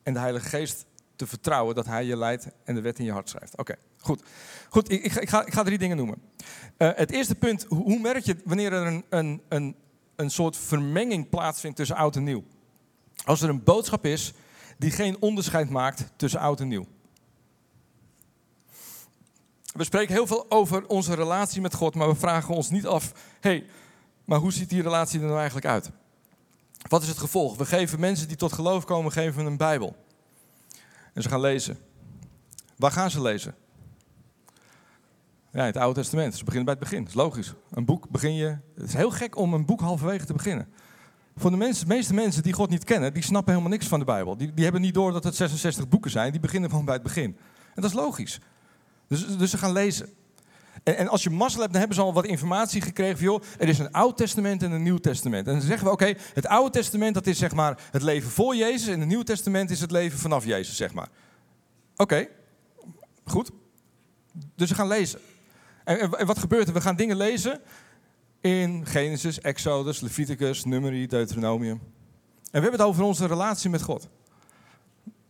[0.02, 3.12] En de Heilige Geest te vertrouwen dat Hij je leidt en de wet in je
[3.12, 3.56] hart schrijft.
[3.56, 4.22] Oké, goed.
[4.68, 6.22] Goed, ik, ik, ga, ik, ga, drie dingen noemen.
[6.78, 9.76] Uh, het eerste punt, hoe merk je wanneer er een, een, een,
[10.16, 12.44] een soort vermenging plaatsvindt tussen oud en nieuw?
[13.24, 14.32] Als er een boodschap is
[14.78, 16.86] die geen onderscheid maakt tussen oud en nieuw.
[19.72, 23.12] We spreken heel veel over onze relatie met God, maar we vragen ons niet af:
[23.40, 23.66] hey,
[24.24, 25.90] maar hoe ziet die relatie er nou eigenlijk uit?
[26.88, 27.56] Wat is het gevolg?
[27.56, 29.96] We geven mensen die tot geloof komen, geven een Bijbel.
[31.12, 31.78] En ze gaan lezen.
[32.76, 33.54] Waar gaan ze lezen?
[35.52, 36.34] Ja, het Oude Testament.
[36.34, 36.98] Ze beginnen bij het begin.
[36.98, 37.54] Dat is logisch.
[37.70, 38.58] Een boek begin je.
[38.74, 40.68] Het is heel gek om een boek halverwege te beginnen.
[41.36, 43.98] Voor de, mensen, de meeste mensen die God niet kennen, die snappen helemaal niks van
[43.98, 44.36] de Bijbel.
[44.36, 46.30] Die, die hebben niet door dat het 66 boeken zijn.
[46.32, 47.36] Die beginnen gewoon bij het begin.
[47.74, 48.40] En dat is logisch.
[49.08, 50.08] Dus, dus ze gaan lezen.
[50.84, 53.42] En, en, als je mazzel hebt, dan hebben ze al wat informatie gekregen van, joh,
[53.58, 55.46] er is een Oud Testament en een Nieuw Testament.
[55.46, 58.56] En dan zeggen we, oké, het Oude Testament dat is zeg maar het leven voor
[58.56, 61.08] Jezus en het Nieuw Testament is het leven vanaf Jezus, zeg maar.
[61.96, 62.28] Oké,
[63.24, 63.50] goed.
[64.54, 65.20] Dus we gaan lezen.
[65.84, 66.74] En, en, wat gebeurt er?
[66.74, 67.60] We gaan dingen lezen
[68.40, 71.80] in Genesis, Exodus, Leviticus, Numeri, Deuteronomium.
[71.80, 74.08] En we hebben het over onze relatie met God.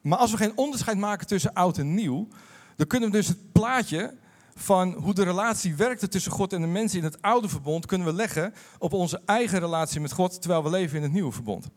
[0.00, 2.28] Maar als we geen onderscheid maken tussen oud en nieuw,
[2.76, 4.14] dan kunnen we dus het plaatje
[4.54, 8.06] van hoe de relatie werkte tussen God en de mensen in het oude verbond kunnen
[8.06, 11.68] we leggen op onze eigen relatie met God terwijl we leven in het nieuwe verbond.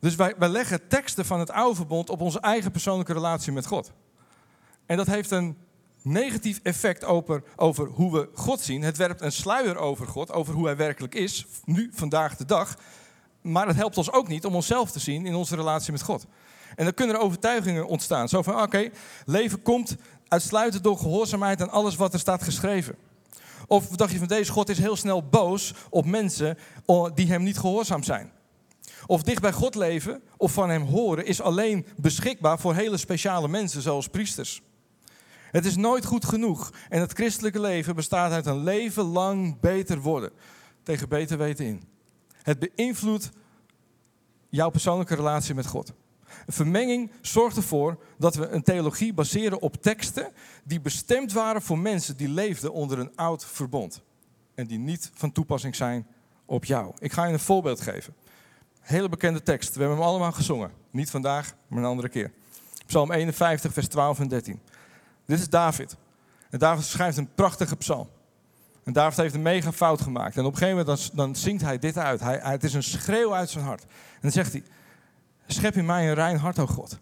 [0.00, 3.66] Dus wij, wij leggen teksten van het oude verbond op onze eigen persoonlijke relatie met
[3.66, 3.92] God.
[4.86, 5.56] En dat heeft een
[6.02, 8.82] negatief effect over, over hoe we God zien.
[8.82, 12.78] Het werpt een sluier over God, over hoe hij werkelijk is, nu, vandaag de dag.
[13.40, 16.26] Maar het helpt ons ook niet om onszelf te zien in onze relatie met God.
[16.76, 18.28] En dan kunnen er overtuigingen ontstaan.
[18.28, 18.90] Zo van, oké,
[19.24, 19.96] leven komt
[20.28, 22.96] uitsluitend door gehoorzaamheid aan alles wat er staat geschreven.
[23.66, 26.58] Of dacht je van deze God is heel snel boos op mensen
[27.14, 28.32] die hem niet gehoorzaam zijn.
[29.06, 33.48] Of dicht bij God leven of van hem horen is alleen beschikbaar voor hele speciale
[33.48, 34.62] mensen zoals priesters.
[35.50, 40.00] Het is nooit goed genoeg en het christelijke leven bestaat uit een leven lang beter
[40.00, 40.30] worden.
[40.82, 41.82] Tegen beter weten in.
[42.42, 43.30] Het beïnvloedt
[44.48, 45.92] jouw persoonlijke relatie met God.
[46.46, 50.32] Een vermenging zorgt ervoor dat we een theologie baseren op teksten
[50.64, 54.02] die bestemd waren voor mensen die leefden onder een oud verbond.
[54.54, 56.06] En die niet van toepassing zijn
[56.44, 56.92] op jou.
[56.98, 58.14] Ik ga je een voorbeeld geven.
[58.80, 59.74] Hele bekende tekst.
[59.74, 60.70] We hebben hem allemaal gezongen.
[60.90, 62.32] Niet vandaag, maar een andere keer.
[62.86, 64.60] Psalm 51, vers 12 en 13.
[65.26, 65.96] Dit is David.
[66.50, 68.08] En David schrijft een prachtige psalm.
[68.84, 70.36] En David heeft een mega fout gemaakt.
[70.36, 72.20] En op een gegeven moment dan, dan zingt hij dit uit.
[72.20, 73.82] Hij, het is een schreeuw uit zijn hart.
[73.82, 74.62] En dan zegt hij...
[75.46, 76.98] Schep in mij een rein hart, o God.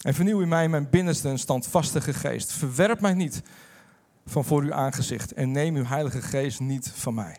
[0.00, 2.52] En vernieuw in mij mijn binnenste een standvastige geest.
[2.52, 3.42] Verwerp mij niet
[4.26, 5.32] van voor uw aangezicht.
[5.32, 7.38] En neem uw heilige geest niet van mij.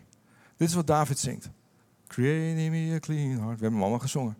[0.56, 1.50] Dit is wat David zingt.
[2.06, 3.40] Create in me a clean heart.
[3.40, 4.36] We hebben hem allemaal gezongen.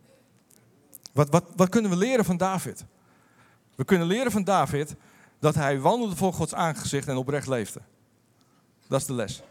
[1.12, 2.84] Wat, wat, wat kunnen we leren van David?
[3.74, 4.94] We kunnen leren van David
[5.38, 7.80] dat hij wandelde voor Gods aangezicht en oprecht leefde.
[8.88, 9.42] Dat is de les.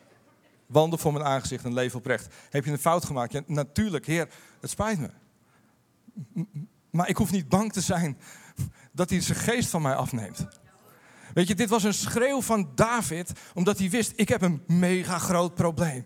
[0.66, 2.36] Wandel voor mijn aangezicht en leef oprecht.
[2.50, 3.34] Heb je een fout gemaakt?
[3.34, 4.28] Ja, natuurlijk, Heer,
[4.60, 5.10] het spijt me.
[6.92, 8.18] Maar ik hoef niet bang te zijn
[8.92, 10.48] dat hij zijn geest van mij afneemt.
[11.34, 15.18] Weet je, dit was een schreeuw van David, omdat hij wist, ik heb een mega
[15.18, 16.06] groot probleem.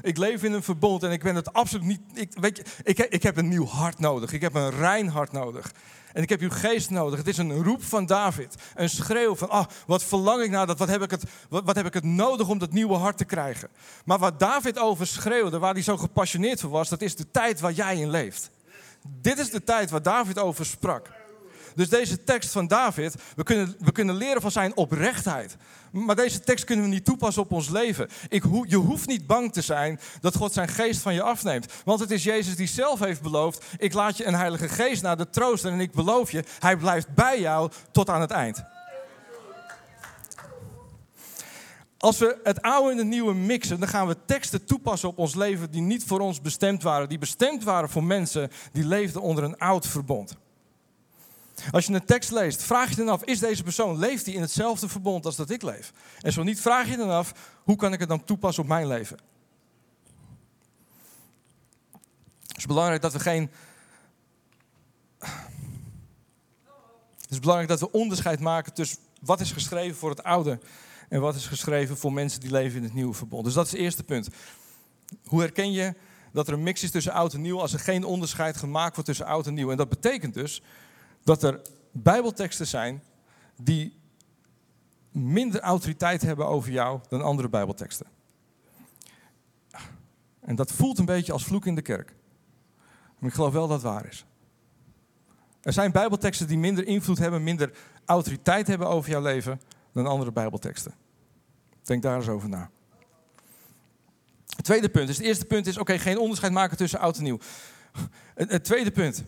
[0.00, 2.00] Ik leef in een verbond en ik ben het absoluut niet.
[2.14, 4.32] Ik, weet je, ik, ik heb een nieuw hart nodig.
[4.32, 5.72] Ik heb een rein hart nodig.
[6.12, 7.18] En ik heb uw geest nodig.
[7.18, 8.54] Het is een roep van David.
[8.74, 10.78] Een schreeuw van, ah, wat verlang ik naar dat.
[10.78, 13.24] Wat heb ik, het, wat, wat heb ik het nodig om dat nieuwe hart te
[13.24, 13.68] krijgen.
[14.04, 17.60] Maar wat David over schreeuwde, waar hij zo gepassioneerd voor was, dat is de tijd
[17.60, 18.50] waar jij in leeft.
[19.20, 21.10] Dit is de tijd waar David over sprak.
[21.74, 25.56] Dus deze tekst van David, we kunnen, we kunnen leren van zijn oprechtheid.
[25.90, 28.08] Maar deze tekst kunnen we niet toepassen op ons leven.
[28.28, 31.72] Ik, je hoeft niet bang te zijn dat God zijn geest van je afneemt.
[31.84, 35.16] Want het is Jezus die zelf heeft beloofd: Ik laat je een heilige geest naar
[35.16, 35.72] de troosten.
[35.72, 38.64] En ik beloof je, hij blijft bij jou tot aan het eind.
[41.98, 45.34] Als we het oude en het nieuwe mixen, dan gaan we teksten toepassen op ons
[45.34, 47.08] leven die niet voor ons bestemd waren.
[47.08, 50.36] Die bestemd waren voor mensen die leefden onder een oud verbond.
[51.70, 54.40] Als je een tekst leest, vraag je dan af, is deze persoon, leeft hij in
[54.40, 55.92] hetzelfde verbond als dat ik leef?
[56.20, 57.32] En zo niet, vraag je dan af,
[57.64, 59.18] hoe kan ik het dan toepassen op mijn leven?
[62.46, 63.50] Het is belangrijk dat we geen...
[67.20, 70.58] Het is belangrijk dat we onderscheid maken tussen wat is geschreven voor het oude
[71.08, 73.44] en wat is geschreven voor mensen die leven in het nieuwe verbond.
[73.44, 74.28] Dus dat is het eerste punt.
[75.24, 75.94] Hoe herken je
[76.32, 79.08] dat er een mix is tussen oud en nieuw als er geen onderscheid gemaakt wordt
[79.08, 79.70] tussen oud en nieuw?
[79.70, 80.62] En dat betekent dus
[81.24, 81.60] dat er
[81.92, 83.02] bijbelteksten zijn
[83.56, 83.96] die
[85.12, 88.06] minder autoriteit hebben over jou dan andere bijbelteksten.
[90.40, 92.14] En dat voelt een beetje als vloek in de kerk.
[93.18, 94.24] Maar ik geloof wel dat het waar is.
[95.62, 97.72] Er zijn bijbelteksten die minder invloed hebben, minder
[98.04, 99.60] autoriteit hebben over jouw leven
[100.02, 100.94] dan andere bijbelteksten.
[101.82, 102.70] Denk daar eens over na.
[104.56, 107.38] Het tweede punt, het eerste punt is, oké, geen onderscheid maken tussen oud en nieuw.
[108.34, 109.24] Het, tweede punt,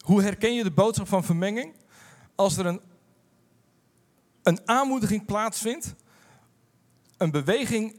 [0.00, 1.74] Hoe herken je de boodschap van vermenging?
[2.34, 2.80] Als er een,
[4.42, 5.94] een aanmoediging plaatsvindt,
[7.16, 7.98] een beweging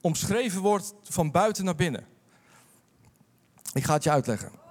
[0.00, 2.06] omschreven wordt van buiten naar binnen.
[3.72, 4.63] Ik ga het je uitleggen.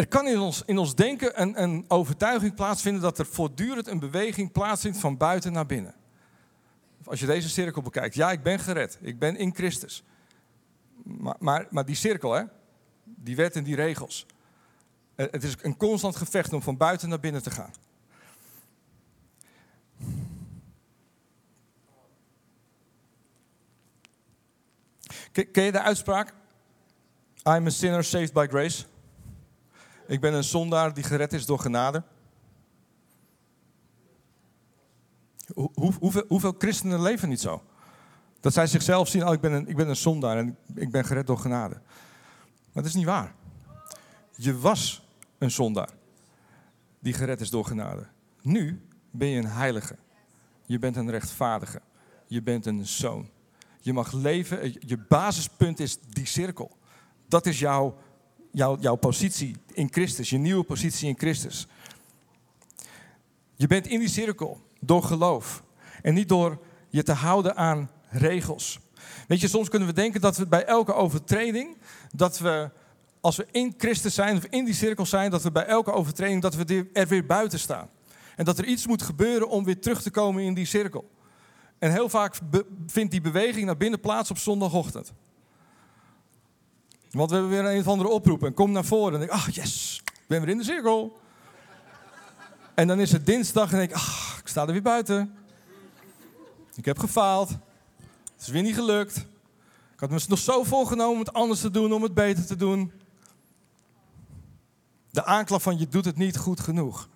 [0.00, 3.98] Er kan in ons, in ons denken een, een overtuiging plaatsvinden dat er voortdurend een
[3.98, 5.94] beweging plaatsvindt van buiten naar binnen.
[7.04, 10.04] Als je deze cirkel bekijkt, ja, ik ben gered, ik ben in Christus.
[11.02, 12.42] Maar, maar, maar die cirkel, hè,
[13.04, 14.26] die wet en die regels.
[15.14, 17.72] Eh, het is een constant gevecht om van buiten naar binnen te gaan.
[25.32, 26.34] Ken je de uitspraak?
[27.44, 28.84] I'm a sinner saved by grace.
[30.10, 32.02] Ik ben een zondaar die gered is door genade.
[35.54, 35.92] Hoe,
[36.28, 37.62] hoeveel, christenen leven niet zo?
[38.40, 41.04] Dat zij zichzelf zien, oh, ik, ben een, ik ben een zondaar en ik ben
[41.04, 41.80] gered door genade.
[42.72, 43.34] Dat is niet waar.
[44.36, 45.06] Je was
[45.38, 45.90] een zondaar
[46.98, 48.06] die gered is door genade.
[48.42, 49.96] Nu ben je een heilige.
[50.64, 51.80] Je bent een rechtvaardige.
[52.26, 53.28] Je bent een zoon.
[53.80, 54.72] Je mag leven.
[54.78, 56.76] Je basispunt is die cirkel.
[57.28, 57.98] Dat is jouw,
[58.50, 60.30] jouw, jouw positie in Christus.
[60.30, 61.66] Je nieuwe positie in Christus.
[63.54, 65.62] Je bent in die cirkel door geloof.
[66.02, 66.58] En niet door
[66.88, 68.78] je te houden aan regels.
[69.28, 71.76] Weet je, soms kunnen we denken dat we bij elke overtreding,
[72.14, 72.70] dat we
[73.20, 76.42] als we in Christus zijn of in die cirkel zijn, dat we bij elke overtreding
[76.42, 77.88] dat we er weer buiten staan.
[78.36, 81.10] En dat er iets moet gebeuren om weer terug te komen in die cirkel.
[81.78, 82.34] En heel vaak
[82.86, 85.12] vindt die beweging naar binnen plaats op zondagochtend.
[87.10, 89.50] Want we hebben weer een of andere oproep en kom naar voren en denk ach
[89.50, 91.18] yes, ik ben weer in de cirkel.
[92.74, 95.34] En dan is het dinsdag en denk ik, ach, ik sta er weer buiten.
[96.74, 97.48] Ik heb gefaald.
[97.48, 99.16] Het is weer niet gelukt.
[99.92, 102.56] Ik had me nog zo volgenomen om het anders te doen, om het beter te
[102.56, 102.92] doen.
[105.10, 107.08] De aanklacht van je doet het niet goed genoeg.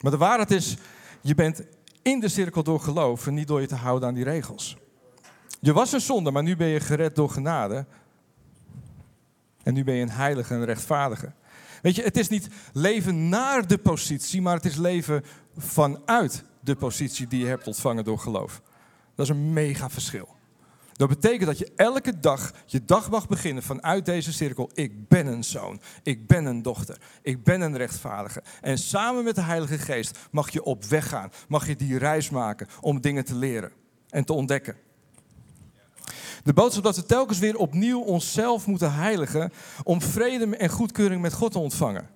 [0.00, 0.76] Maar de waarheid is,
[1.20, 1.62] je bent
[2.02, 4.76] in de cirkel door geloof en niet door je te houden aan die regels.
[5.60, 7.86] Je was een zonde, maar nu ben je gered door genade.
[9.62, 11.32] En nu ben je een heilige en rechtvaardige.
[11.82, 15.24] Weet je, het is niet leven naar de positie, maar het is leven
[15.56, 18.62] vanuit de positie die je hebt ontvangen door geloof.
[19.14, 20.28] Dat is een mega verschil.
[20.92, 24.70] Dat betekent dat je elke dag je dag mag beginnen vanuit deze cirkel.
[24.74, 28.42] Ik ben een zoon, ik ben een dochter, ik ben een rechtvaardige.
[28.60, 32.30] En samen met de Heilige Geest mag je op weg gaan, mag je die reis
[32.30, 33.72] maken om dingen te leren
[34.08, 34.76] en te ontdekken.
[36.42, 39.52] De boodschap dat we telkens weer opnieuw onszelf moeten heiligen
[39.82, 42.08] om vrede en goedkeuring met God te ontvangen.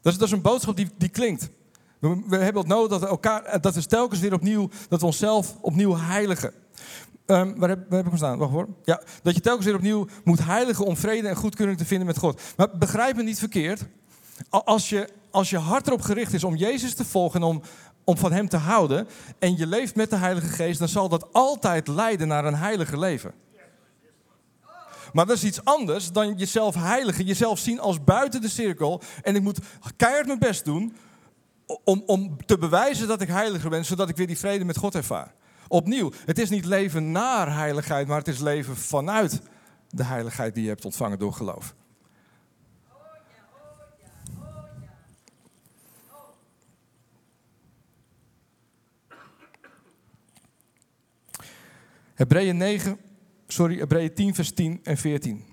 [0.00, 1.50] Dat is, een boodschap die, die klinkt.
[1.98, 5.56] We, hebben het nodig dat we, elkaar, dat we telkens weer opnieuw, dat we onszelf
[5.60, 6.52] opnieuw heiligen.
[7.26, 8.38] Um, waar, heb, ik staan?
[8.38, 8.68] Wacht hoor.
[8.84, 12.18] Ja, dat je telkens weer opnieuw moet heiligen om vrede en goedkeuring te vinden met
[12.18, 12.40] God.
[12.56, 13.84] Maar begrijp me niet verkeerd.
[14.48, 17.62] Als je, als je hart erop gericht is om Jezus te volgen en om,
[18.04, 19.08] om van Hem te houden.
[19.38, 22.98] en je leeft met de Heilige Geest, dan zal dat altijd leiden naar een heiliger
[22.98, 23.34] leven.
[25.12, 29.02] Maar dat is iets anders dan jezelf heiligen, jezelf zien als buiten de cirkel.
[29.22, 29.58] En ik moet
[29.96, 30.96] keihard mijn best doen
[31.84, 34.94] om, om te bewijzen dat ik heiliger ben, zodat ik weer die vrede met God
[34.94, 35.34] ervaar.
[35.68, 39.40] Opnieuw, het is niet leven naar heiligheid, maar het is leven vanuit
[39.88, 41.74] de heiligheid die je hebt ontvangen door geloof.
[52.14, 52.98] Hebreeën 9,
[53.46, 55.44] sorry, Hebreeën 10, vers 10 en 14.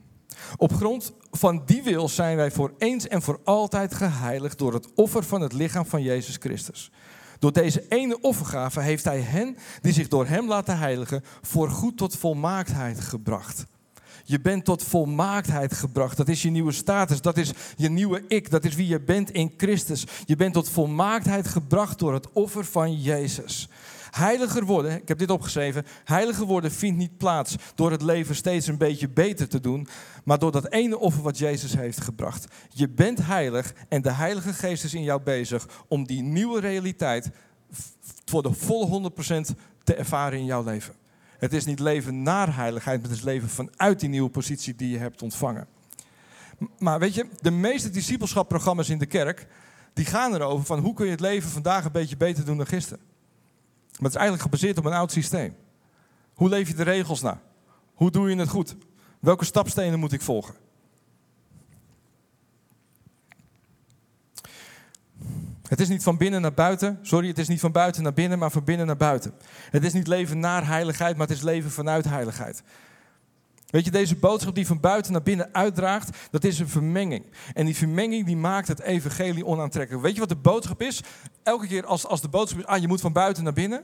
[0.57, 4.93] Op grond van die wil zijn wij voor eens en voor altijd geheiligd door het
[4.93, 6.91] offer van het lichaam van Jezus Christus.
[7.39, 11.97] Door deze ene offergave heeft hij hen die zich door hem laten heiligen voor goed
[11.97, 13.65] tot volmaaktheid gebracht.
[14.23, 16.17] Je bent tot volmaaktheid gebracht.
[16.17, 17.21] Dat is je nieuwe status.
[17.21, 18.49] Dat is je nieuwe ik.
[18.49, 20.05] Dat is wie je bent in Christus.
[20.25, 23.69] Je bent tot volmaaktheid gebracht door het offer van Jezus.
[24.09, 28.67] Heiliger worden, ik heb dit opgeschreven, heiliger worden vindt niet plaats door het leven steeds
[28.67, 29.87] een beetje beter te doen,
[30.23, 32.45] maar door dat ene offer wat Jezus heeft gebracht.
[32.69, 37.29] Je bent heilig en de Heilige Geest is in jou bezig om die nieuwe realiteit
[38.25, 39.11] voor de volle
[39.51, 40.93] 100% te ervaren in jouw leven.
[41.37, 44.89] Het is niet leven naar heiligheid, maar het is leven vanuit die nieuwe positie die
[44.89, 45.67] je hebt ontvangen.
[46.77, 49.47] Maar weet je, de meeste discipelschapprogramma's in de kerk,
[49.93, 52.67] die gaan erover van hoe kun je het leven vandaag een beetje beter doen dan
[52.67, 53.08] gisteren.
[53.99, 55.55] Maar het is eigenlijk gebaseerd op een oud systeem.
[56.33, 57.41] Hoe leef je de regels na?
[57.93, 58.75] Hoe doe je het goed?
[59.19, 60.55] Welke stapstenen moet ik volgen?
[65.67, 66.99] Het is niet van binnen naar buiten.
[67.01, 69.33] Sorry, het is niet van buiten naar binnen, maar van binnen naar buiten.
[69.69, 72.63] Het is niet leven naar heiligheid, maar het is leven vanuit heiligheid.
[73.69, 77.25] Weet je, deze boodschap die van buiten naar binnen uitdraagt, dat is een vermenging.
[77.53, 80.03] En die vermenging die maakt het evangelie onaantrekkelijk.
[80.03, 81.01] Weet je wat de boodschap is?
[81.43, 83.83] Elke keer als, als de boodschap is, ah, je moet van buiten naar binnen.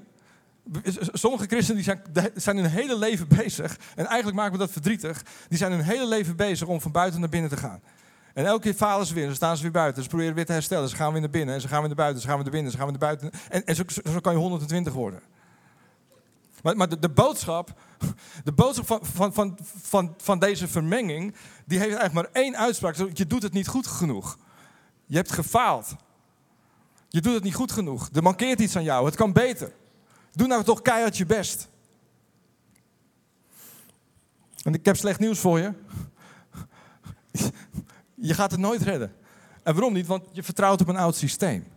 [1.14, 5.24] Sommige christenen die zijn, zijn hun hele leven bezig, en eigenlijk maken we dat verdrietig,
[5.48, 7.82] die zijn hun hele leven bezig om van buiten naar binnen te gaan.
[8.34, 10.04] En elke keer falen ze weer, dan staan ze weer buiten.
[10.04, 11.98] Ze proberen weer te herstellen, ze gaan weer naar binnen, en ze gaan weer naar
[11.98, 13.40] buiten, ze gaan weer naar binnen, ze gaan weer naar buiten.
[13.50, 15.20] En, en zo, zo kan je 120 worden.
[16.66, 17.82] Maar, maar de, boodschap,
[18.44, 22.96] de boodschap van, van, van, van, van deze vermenging, die heeft eigenlijk maar één uitspraak.
[23.14, 24.38] Je doet het niet goed genoeg.
[25.06, 25.96] Je hebt gefaald.
[27.10, 28.10] Je doet het niet goed genoeg.
[28.14, 29.06] Er mankeert iets aan jou.
[29.06, 29.74] Het kan beter.
[30.32, 31.68] Doe nou toch keihard je best.
[34.64, 35.74] En ik heb slecht nieuws voor je.
[38.14, 39.16] Je gaat het nooit redden.
[39.64, 40.08] En waarom niet?
[40.08, 41.68] Want je vertrouwt op een oud systeem.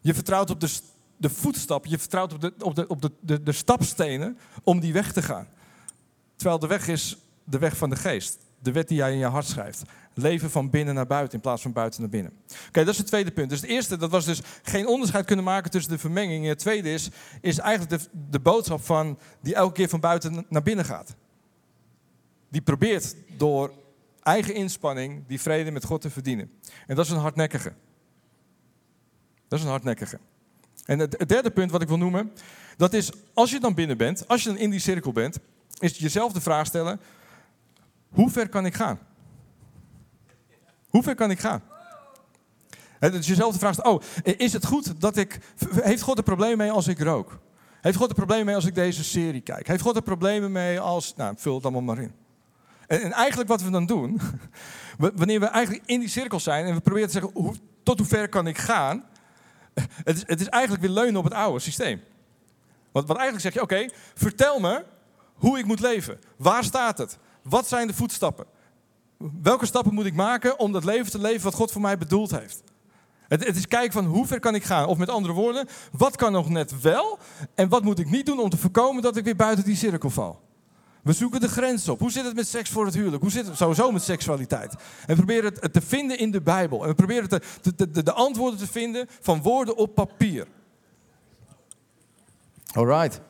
[0.00, 0.80] Je vertrouwt op de,
[1.22, 4.92] de voetstap, je vertrouwt op, de, op, de, op de, de, de stapstenen om die
[4.92, 5.48] weg te gaan.
[6.36, 8.38] Terwijl de weg is de weg van de geest.
[8.58, 9.82] De wet die jij in je hart schrijft.
[10.14, 12.32] Leven van binnen naar buiten in plaats van buiten naar binnen.
[12.68, 13.50] Oké, dat is het tweede punt.
[13.50, 16.42] Dus het eerste, dat was dus geen onderscheid kunnen maken tussen de vermenging.
[16.42, 20.46] En het tweede is, is eigenlijk de, de boodschap van die elke keer van buiten
[20.48, 21.14] naar binnen gaat.
[22.48, 23.72] Die probeert door
[24.22, 26.50] eigen inspanning die vrede met God te verdienen.
[26.86, 27.72] En dat is een hardnekkige.
[29.48, 30.18] Dat is een hardnekkige.
[30.84, 32.32] En het derde punt wat ik wil noemen,
[32.76, 35.38] dat is als je dan binnen bent, als je dan in die cirkel bent,
[35.78, 37.00] is jezelf de vraag stellen,
[38.10, 38.98] hoe ver kan ik gaan?
[40.88, 41.62] Hoe ver kan ik gaan?
[42.98, 45.38] Het jezelf de vraag stellen, oh, is het goed dat ik,
[45.74, 47.38] heeft God er problemen mee als ik rook?
[47.80, 49.66] Heeft God er problemen mee als ik deze serie kijk?
[49.66, 52.12] Heeft God er problemen mee als, nou, vul het allemaal maar in.
[52.86, 54.20] En, en eigenlijk wat we dan doen,
[54.98, 58.06] wanneer we eigenlijk in die cirkel zijn en we proberen te zeggen, hoe, tot hoe
[58.06, 59.04] ver kan ik gaan?
[60.04, 62.02] Het is, het is eigenlijk weer leunen op het oude systeem.
[62.92, 64.84] Want, wat eigenlijk zeg je, oké, vertel me
[65.34, 66.20] hoe ik moet leven.
[66.36, 67.18] Waar staat het?
[67.42, 68.46] Wat zijn de voetstappen?
[69.42, 72.30] Welke stappen moet ik maken om dat leven te leven wat God voor mij bedoeld
[72.30, 72.62] heeft?
[73.28, 74.86] Het, het, is kijken van hoe ver kan ik gaan?
[74.86, 77.18] Of met andere woorden, wat kan nog net wel?
[77.54, 80.10] En wat moet ik niet doen om te voorkomen dat ik weer buiten die cirkel
[80.10, 80.40] val?
[81.02, 81.98] We zoeken de grens op.
[81.98, 83.22] Hoe zit het met seks voor het huwelijk?
[83.22, 84.72] Hoe zit het sowieso met seksualiteit?
[84.72, 86.82] En we proberen het te vinden in de Bijbel.
[86.82, 87.40] En we proberen de,
[87.76, 90.46] de, de, de antwoorden te vinden van woorden op papier.
[92.72, 93.20] Alright.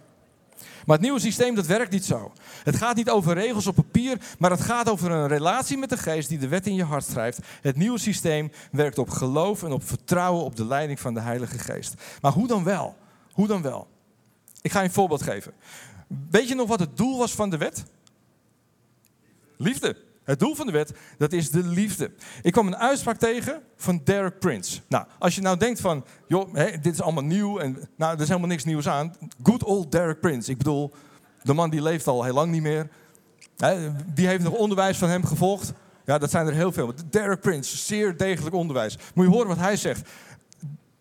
[0.87, 2.33] Maar het nieuwe systeem, dat werkt niet zo.
[2.65, 5.97] Het gaat niet over regels op papier, maar het gaat over een relatie met de
[5.97, 7.39] geest die de wet in je hart schrijft.
[7.61, 11.59] Het nieuwe systeem werkt op geloof en op vertrouwen op de leiding van de Heilige
[11.59, 11.95] Geest.
[12.21, 12.97] Maar hoe dan wel?
[13.33, 13.89] Hoe dan wel?
[14.61, 15.53] Ik ga je een voorbeeld geven.
[16.31, 17.85] Weet je nog wat het doel was van de wet?
[19.57, 19.97] Liefde.
[20.25, 22.11] Het doel van de wet, dat is de liefde.
[22.43, 24.81] Ik kwam een uitspraak tegen van Derek Prince.
[24.89, 28.29] Nou, als je nou denkt van, joh, dit is allemaal nieuw en nou, er is
[28.29, 29.15] helemaal niks nieuws aan.
[29.43, 30.51] Good old Derek Prince.
[30.51, 30.93] Ik bedoel,
[31.43, 32.89] de man die leeft al heel lang niet meer.
[34.15, 35.73] Die heeft nog onderwijs van hem gevolgd.
[36.05, 36.93] Ja, dat zijn er heel veel.
[37.11, 38.99] Derek Prince, zeer degelijk onderwijs.
[39.15, 40.09] Moet je horen wat hij zegt.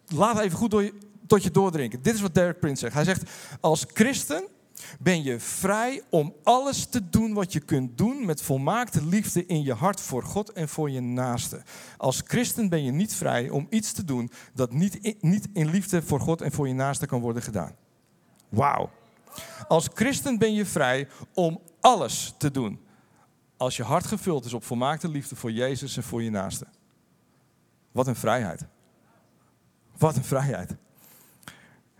[0.08, 0.94] Laat even goed door je,
[1.28, 2.02] tot je doordrinken.
[2.02, 2.94] Dit is wat Derek Prince zegt.
[2.94, 4.44] Hij zegt, als christen
[5.00, 9.64] ben je vrij om alles te doen wat je kunt doen met volmaakte liefde in
[9.64, 11.62] je hart voor God en voor je naaste.
[11.98, 15.70] Als christen ben je niet vrij om iets te doen dat niet in, niet in
[15.70, 17.76] liefde voor God en voor je naaste kan worden gedaan.
[18.50, 18.90] Wauw.
[19.68, 22.80] Als christen ben je vrij om alles te doen
[23.62, 26.66] als je hart gevuld is op volmaakte liefde voor Jezus en voor je naaste.
[27.92, 28.66] Wat een vrijheid.
[29.98, 30.76] Wat een vrijheid.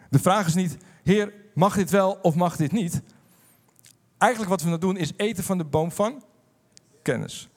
[0.10, 3.02] De vraag is niet, Heer, mag dit wel of mag dit niet?
[4.18, 6.24] Eigenlijk wat we nou doen is eten van de boom van
[7.02, 7.50] kennis.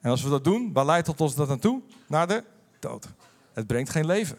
[0.00, 1.82] En als we dat doen, waar leidt ons dat naartoe?
[2.06, 2.44] Naar de
[2.78, 3.08] dood.
[3.52, 4.38] Het brengt geen leven.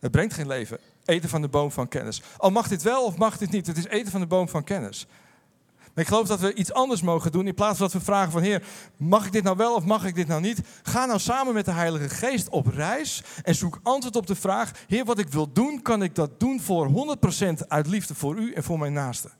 [0.00, 0.78] Het brengt geen leven.
[1.04, 2.22] Eten van de boom van kennis.
[2.36, 3.66] Al mag dit wel of mag dit niet?
[3.66, 5.06] Het is eten van de boom van kennis.
[5.94, 7.46] Maar ik geloof dat we iets anders mogen doen.
[7.46, 8.62] In plaats van dat we vragen van Heer,
[8.96, 10.60] mag ik dit nou wel of mag ik dit nou niet?
[10.82, 14.72] Ga nou samen met de Heilige Geest op reis en zoek antwoord op de vraag.
[14.86, 17.16] Heer, wat ik wil doen, kan ik dat doen voor
[17.62, 19.30] 100% uit liefde voor u en voor mijn naaste?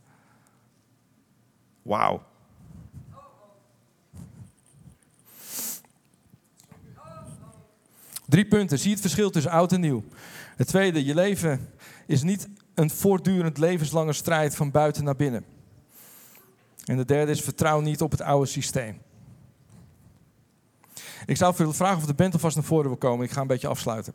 [1.82, 2.22] Wauw.
[8.26, 8.78] Drie punten.
[8.78, 10.04] Zie het verschil tussen oud en nieuw.
[10.56, 11.70] Het tweede, je leven
[12.06, 15.51] is niet een voortdurend levenslange strijd van buiten naar binnen.
[16.84, 19.02] En de derde is vertrouw niet op het oude systeem.
[21.26, 23.24] Ik zou willen vragen of de band alvast naar voren wil komen.
[23.24, 24.14] Ik ga een beetje afsluiten.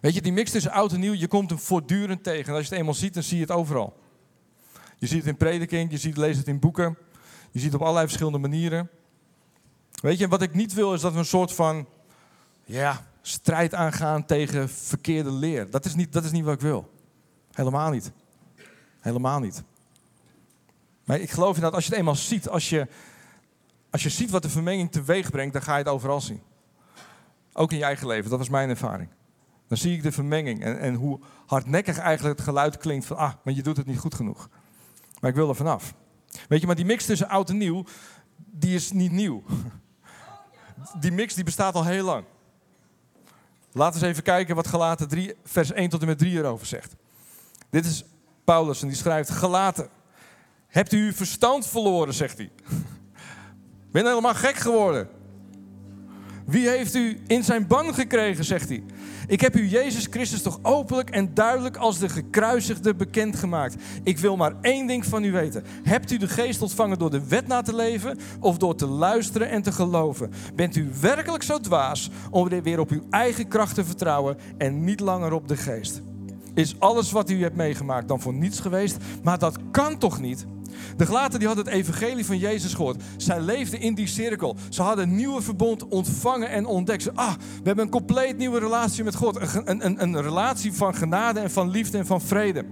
[0.00, 2.48] Weet je, die mix tussen oud en nieuw, je komt hem voortdurend tegen.
[2.48, 3.96] En als je het eenmaal ziet, dan zie je het overal.
[4.98, 6.96] Je ziet het in prediking, je ziet, leest het in boeken.
[7.50, 8.90] Je ziet het op allerlei verschillende manieren.
[9.90, 11.86] Weet je, wat ik niet wil is dat we een soort van
[12.64, 15.70] ja, strijd aangaan tegen verkeerde leer.
[15.70, 16.90] Dat is, niet, dat is niet wat ik wil.
[17.52, 18.12] Helemaal niet.
[19.00, 19.62] Helemaal niet.
[21.04, 22.88] Maar ik geloof dat als je het eenmaal ziet, als je,
[23.90, 26.42] als je ziet wat de vermenging teweeg brengt, dan ga je het overal zien.
[27.52, 29.08] Ook in je eigen leven, dat was mijn ervaring.
[29.68, 33.32] Dan zie ik de vermenging en, en hoe hardnekkig eigenlijk het geluid klinkt van, ah,
[33.44, 34.48] maar je doet het niet goed genoeg.
[35.20, 35.94] Maar ik wil er vanaf.
[36.48, 37.84] Weet je, maar die mix tussen oud en nieuw,
[38.36, 39.42] die is niet nieuw.
[41.00, 42.24] Die mix die bestaat al heel lang.
[43.72, 46.66] Laten we eens even kijken wat Galaten 3, vers 1 tot en met 3 erover
[46.66, 46.94] zegt.
[47.70, 48.04] Dit is
[48.44, 49.88] Paulus en die schrijft, Galaten,
[50.74, 52.50] hebt u uw verstand verloren, zegt hij.
[53.92, 55.08] Ben helemaal gek geworden.
[56.46, 58.82] Wie heeft u in zijn ban gekregen, zegt hij.
[59.26, 63.76] Ik heb u Jezus Christus toch openlijk en duidelijk als de gekruisigde bekendgemaakt.
[64.02, 65.64] Ik wil maar één ding van u weten.
[65.82, 69.50] Hebt u de geest ontvangen door de wet na te leven of door te luisteren
[69.50, 70.30] en te geloven?
[70.54, 75.00] Bent u werkelijk zo dwaas om weer op uw eigen kracht te vertrouwen en niet
[75.00, 76.02] langer op de geest?
[76.54, 78.96] Is alles wat u hebt meegemaakt dan voor niets geweest?
[79.22, 80.46] Maar dat kan toch niet?
[80.96, 83.02] De gelaten die hadden het evangelie van Jezus gehoord.
[83.16, 84.56] Zij leefden in die cirkel.
[84.68, 87.02] Ze hadden een nieuwe verbond ontvangen en ontdekt.
[87.02, 89.38] Ze, ah, we hebben een compleet nieuwe relatie met God.
[89.64, 92.64] Een, een, een relatie van genade en van liefde en van vrede.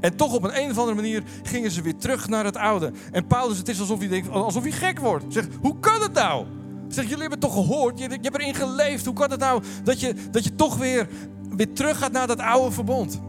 [0.00, 2.92] En toch op een, een of andere manier gingen ze weer terug naar het oude.
[3.12, 5.24] En Paulus, het is alsof hij, denkt, alsof hij gek wordt.
[5.28, 6.46] Zegt, hoe kan het nou?
[6.88, 7.98] Zeg, jullie hebben het toch gehoord?
[7.98, 9.04] Je, je hebt erin geleefd.
[9.04, 11.08] Hoe kan het nou dat je, dat je toch weer,
[11.56, 13.20] weer terug gaat naar dat oude verbond?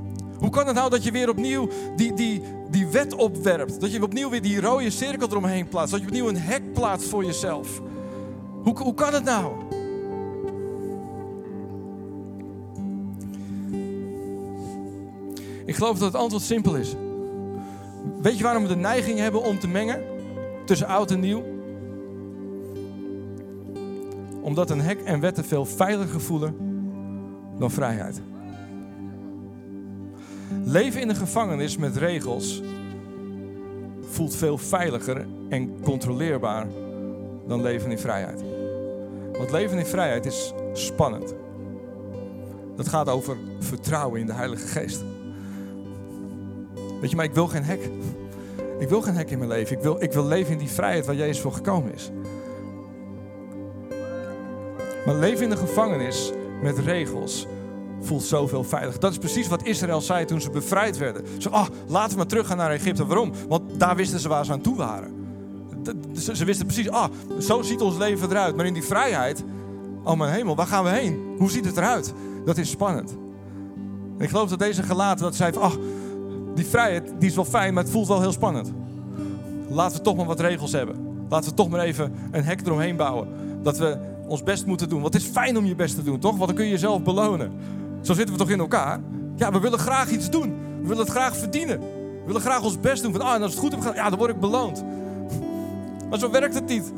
[0.46, 3.82] Hoe kan het nou dat je weer opnieuw die, die, die wet opwerpt?
[3.82, 5.92] Dat je opnieuw weer die rode cirkel eromheen plaatst?
[5.92, 7.82] Dat je opnieuw een hek plaatst voor jezelf?
[8.64, 9.54] Hoe, hoe kan het nou?
[15.66, 16.96] Ik geloof dat het antwoord simpel is.
[18.22, 20.02] Weet je waarom we de neiging hebben om te mengen
[20.66, 21.44] tussen oud en nieuw?
[24.42, 26.56] Omdat een hek en wetten veel veiliger voelen
[27.60, 28.22] dan vrijheid.
[30.64, 32.62] Leven in een gevangenis met regels
[34.10, 36.68] voelt veel veiliger en controleerbaar
[37.48, 38.44] dan leven in vrijheid.
[39.38, 41.34] Want leven in vrijheid is spannend.
[42.76, 45.04] Dat gaat over vertrouwen in de Heilige Geest.
[47.02, 47.90] Weet je, maar ik wil geen hek.
[48.80, 49.76] Ik wil geen hek in mijn leven.
[49.78, 52.12] Ik wil, ik wil leven in die vrijheid waar Jezus voor gekomen is.
[55.06, 56.32] Maar leven in de gevangenis
[56.62, 57.48] met regels
[58.06, 58.98] voelt zoveel veilig.
[58.98, 61.24] Dat is precies wat Israël zei toen ze bevrijd werden.
[61.38, 63.06] Ze, ah, laten we maar teruggaan naar Egypte.
[63.06, 63.32] Waarom?
[63.48, 65.14] Want daar wisten ze waar ze aan toe waren.
[66.34, 68.56] Ze wisten precies, ah, zo ziet ons leven eruit.
[68.56, 69.44] Maar in die vrijheid,
[70.04, 71.36] oh mijn hemel, waar gaan we heen?
[71.38, 72.14] Hoe ziet het eruit?
[72.46, 73.18] Dat is spannend.
[74.18, 75.74] ik geloof dat deze gelaten, dat zei van, ah,
[76.56, 78.72] die vrijheid, die is wel fijn, maar het voelt wel heel spannend.
[79.70, 80.96] Laten we toch maar wat regels hebben.
[81.30, 83.28] Laten we toch maar even een hek eromheen bouwen.
[83.64, 83.98] Dat we
[84.28, 85.04] ons best moeten doen.
[85.04, 86.36] Het is fijn om je best te doen, toch?
[86.36, 87.52] Want dan kun je jezelf belonen.
[88.06, 89.00] Zo zitten we toch in elkaar?
[89.36, 90.50] Ja, we willen graag iets doen.
[90.82, 91.80] We willen het graag verdienen.
[91.80, 93.12] We willen graag ons best doen.
[93.12, 94.84] Van, ah, en als het goed heb ja, dan word ik beloond.
[96.10, 96.94] Maar zo werkt het niet.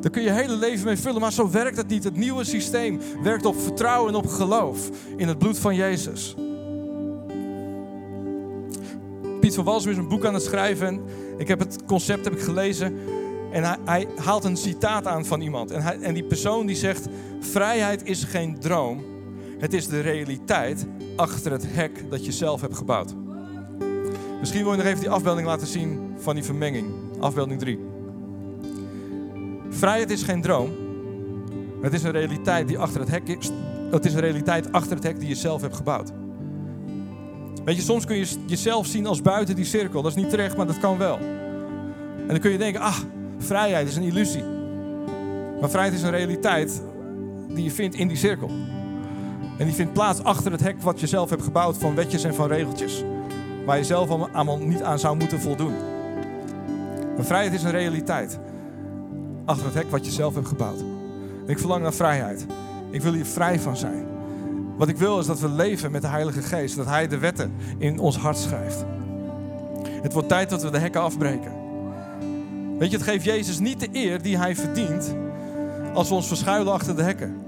[0.00, 2.04] Daar kun je je hele leven mee vullen, maar zo werkt het niet.
[2.04, 6.34] Het nieuwe systeem werkt op vertrouwen en op geloof in het bloed van Jezus.
[9.40, 10.86] Piet van Walsum is een boek aan het schrijven.
[10.86, 11.00] En
[11.38, 12.98] ik heb het concept heb ik gelezen.
[13.52, 15.70] En hij, hij haalt een citaat aan van iemand.
[15.70, 17.06] En, hij, en die persoon die zegt:
[17.40, 19.13] Vrijheid is geen droom,
[19.64, 20.86] het is de realiteit
[21.16, 23.14] achter het hek dat je zelf hebt gebouwd.
[24.40, 26.86] Misschien wil je nog even die afbeelding laten zien van die vermenging.
[27.20, 27.78] Afbeelding 3.
[29.68, 30.70] Vrijheid is geen droom.
[31.82, 33.50] Het is een realiteit die achter het hek is.
[33.90, 36.12] Het is een realiteit achter het hek die je zelf hebt gebouwd.
[37.64, 40.02] Weet je, soms kun je jezelf zien als buiten die cirkel.
[40.02, 41.18] Dat is niet terecht, maar dat kan wel.
[42.18, 42.98] En dan kun je denken, ah,
[43.38, 44.44] vrijheid is een illusie.
[45.60, 46.82] Maar vrijheid is een realiteit
[47.48, 48.50] die je vindt in die cirkel.
[49.56, 52.34] En die vindt plaats achter het hek wat je zelf hebt gebouwd van wetjes en
[52.34, 53.04] van regeltjes.
[53.66, 55.74] Waar je zelf allemaal niet aan zou moeten voldoen.
[57.16, 58.38] Maar vrijheid is een realiteit.
[59.44, 60.84] Achter het hek wat je zelf hebt gebouwd.
[61.46, 62.46] ik verlang naar vrijheid.
[62.90, 64.06] Ik wil hier vrij van zijn.
[64.76, 66.76] Wat ik wil is dat we leven met de Heilige Geest.
[66.76, 68.84] Dat Hij de wetten in ons hart schrijft.
[70.02, 71.52] Het wordt tijd dat we de hekken afbreken.
[72.78, 75.14] Weet je, het geeft Jezus niet de eer die Hij verdient
[75.94, 77.43] als we ons verschuilen achter de hekken.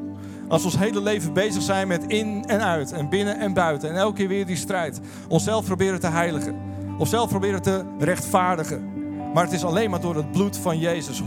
[0.48, 3.90] Als we ons hele leven bezig zijn met in en uit en binnen en buiten.
[3.90, 5.00] En elke keer weer die strijd.
[5.28, 6.56] Onszelf proberen te heiligen.
[6.98, 8.94] Onszelf proberen te rechtvaardigen.
[9.34, 11.22] Maar het is alleen maar door het bloed van Jezus.
[11.22, 11.24] 100%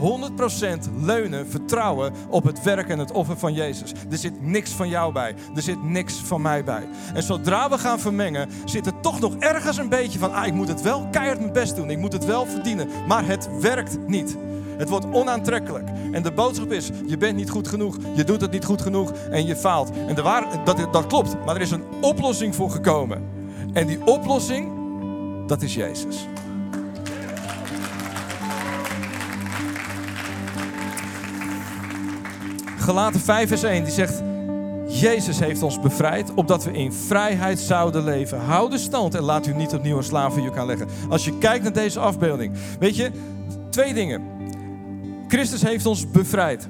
[1.01, 3.93] leunen, vertrouwen op het werk en het offer van Jezus.
[4.11, 5.35] Er zit niks van jou bij.
[5.55, 6.87] Er zit niks van mij bij.
[7.13, 10.33] En zodra we gaan vermengen, zit er toch nog ergens een beetje van...
[10.33, 11.89] Ah, ik moet het wel keihard mijn best doen.
[11.89, 12.87] Ik moet het wel verdienen.
[13.07, 14.37] Maar het werkt niet.
[14.79, 15.89] Het wordt onaantrekkelijk.
[16.11, 19.11] En de boodschap is: je bent niet goed genoeg, je doet het niet goed genoeg
[19.29, 19.91] en je faalt.
[20.07, 23.23] En de waar, dat, dat klopt, maar er is een oplossing voor gekomen.
[23.73, 24.67] En die oplossing,
[25.47, 26.27] dat is Jezus.
[32.77, 34.21] Gelaten 5 vers 1, die zegt...
[34.87, 38.39] Jezus heeft ons bevrijd, opdat we in vrijheid zouden leven.
[38.39, 40.87] Hou de stand en laat u niet opnieuw een slavenjuk aanleggen.
[41.09, 43.11] Als je kijkt naar deze afbeelding, weet je,
[43.69, 44.38] twee dingen.
[45.29, 46.67] Christus heeft ons bevrijd.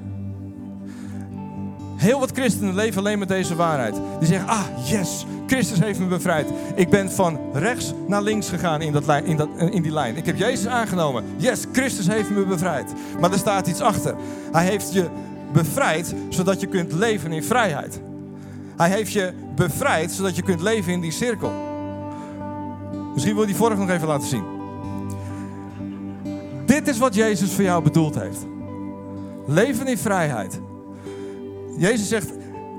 [1.96, 3.94] Heel wat christenen leven alleen met deze waarheid.
[4.18, 6.48] Die zeggen, ah yes, Christus heeft me bevrijd.
[6.74, 10.16] Ik ben van rechts naar links gegaan in, dat, in, dat, in die lijn.
[10.16, 11.24] Ik heb Jezus aangenomen.
[11.36, 12.92] Yes, Christus heeft me bevrijd.
[13.20, 14.14] Maar er staat iets achter.
[14.52, 15.08] Hij heeft je
[15.52, 18.00] bevrijd zodat je kunt leven in vrijheid.
[18.76, 21.52] Hij heeft je bevrijd zodat je kunt leven in die cirkel.
[23.12, 24.59] Misschien wil je die vorige nog even laten zien.
[26.70, 28.46] Dit is wat Jezus voor jou bedoeld heeft.
[29.46, 30.60] Leven in vrijheid.
[31.78, 32.30] Jezus zegt,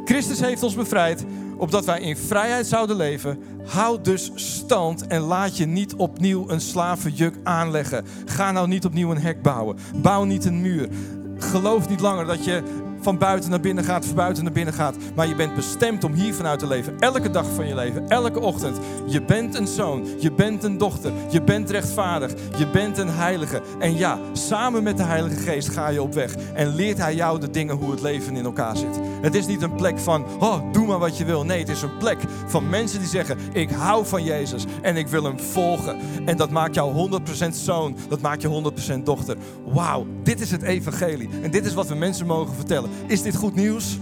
[0.05, 1.25] Christus heeft ons bevrijd,
[1.57, 3.39] opdat wij in vrijheid zouden leven.
[3.65, 8.05] Houd dus stand en laat je niet opnieuw een slavenjuk aanleggen.
[8.25, 9.77] Ga nou niet opnieuw een hek bouwen.
[9.95, 10.89] Bouw niet een muur.
[11.37, 12.63] Geloof niet langer dat je
[13.01, 14.95] van buiten naar binnen gaat, van buiten naar binnen gaat.
[15.15, 16.99] Maar je bent bestemd om hier vanuit te leven.
[16.99, 18.77] Elke dag van je leven, elke ochtend.
[19.05, 23.61] Je bent een zoon, je bent een dochter, je bent rechtvaardig, je bent een heilige.
[23.79, 26.35] En ja, samen met de Heilige Geest ga je op weg.
[26.53, 28.99] En leert hij jou de dingen hoe het leven in elkaar zit.
[29.21, 31.45] Het is niet een plek van, oh, doe maar wat je wil.
[31.45, 35.07] Nee, het is een plek van mensen die zeggen, ik hou van Jezus en ik
[35.07, 35.97] wil hem volgen.
[36.25, 37.09] En dat maakt jou
[37.45, 39.37] 100% zoon, dat maakt je 100% dochter.
[39.65, 41.29] Wauw, dit is het evangelie.
[41.41, 42.89] En dit is wat we mensen mogen vertellen.
[43.07, 43.97] Is dit goed nieuws?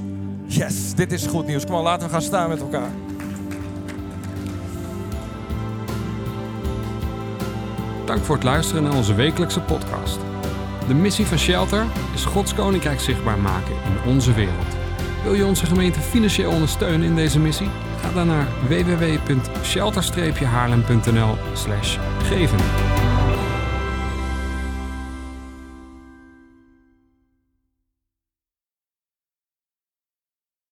[0.46, 1.66] Yes, dit is goed nieuws.
[1.66, 2.92] Kom maar, laten we gaan staan met elkaar.
[8.06, 10.20] Dank voor het luisteren naar onze wekelijkse podcast.
[10.88, 14.78] De missie van Shelter is Gods Koninkrijk zichtbaar maken in onze wereld.
[15.24, 17.70] Wil je onze gemeente financieel ondersteunen in deze missie?
[18.02, 21.36] Ga dan naar www.shelter-haarlem.nl
[22.24, 22.60] geven.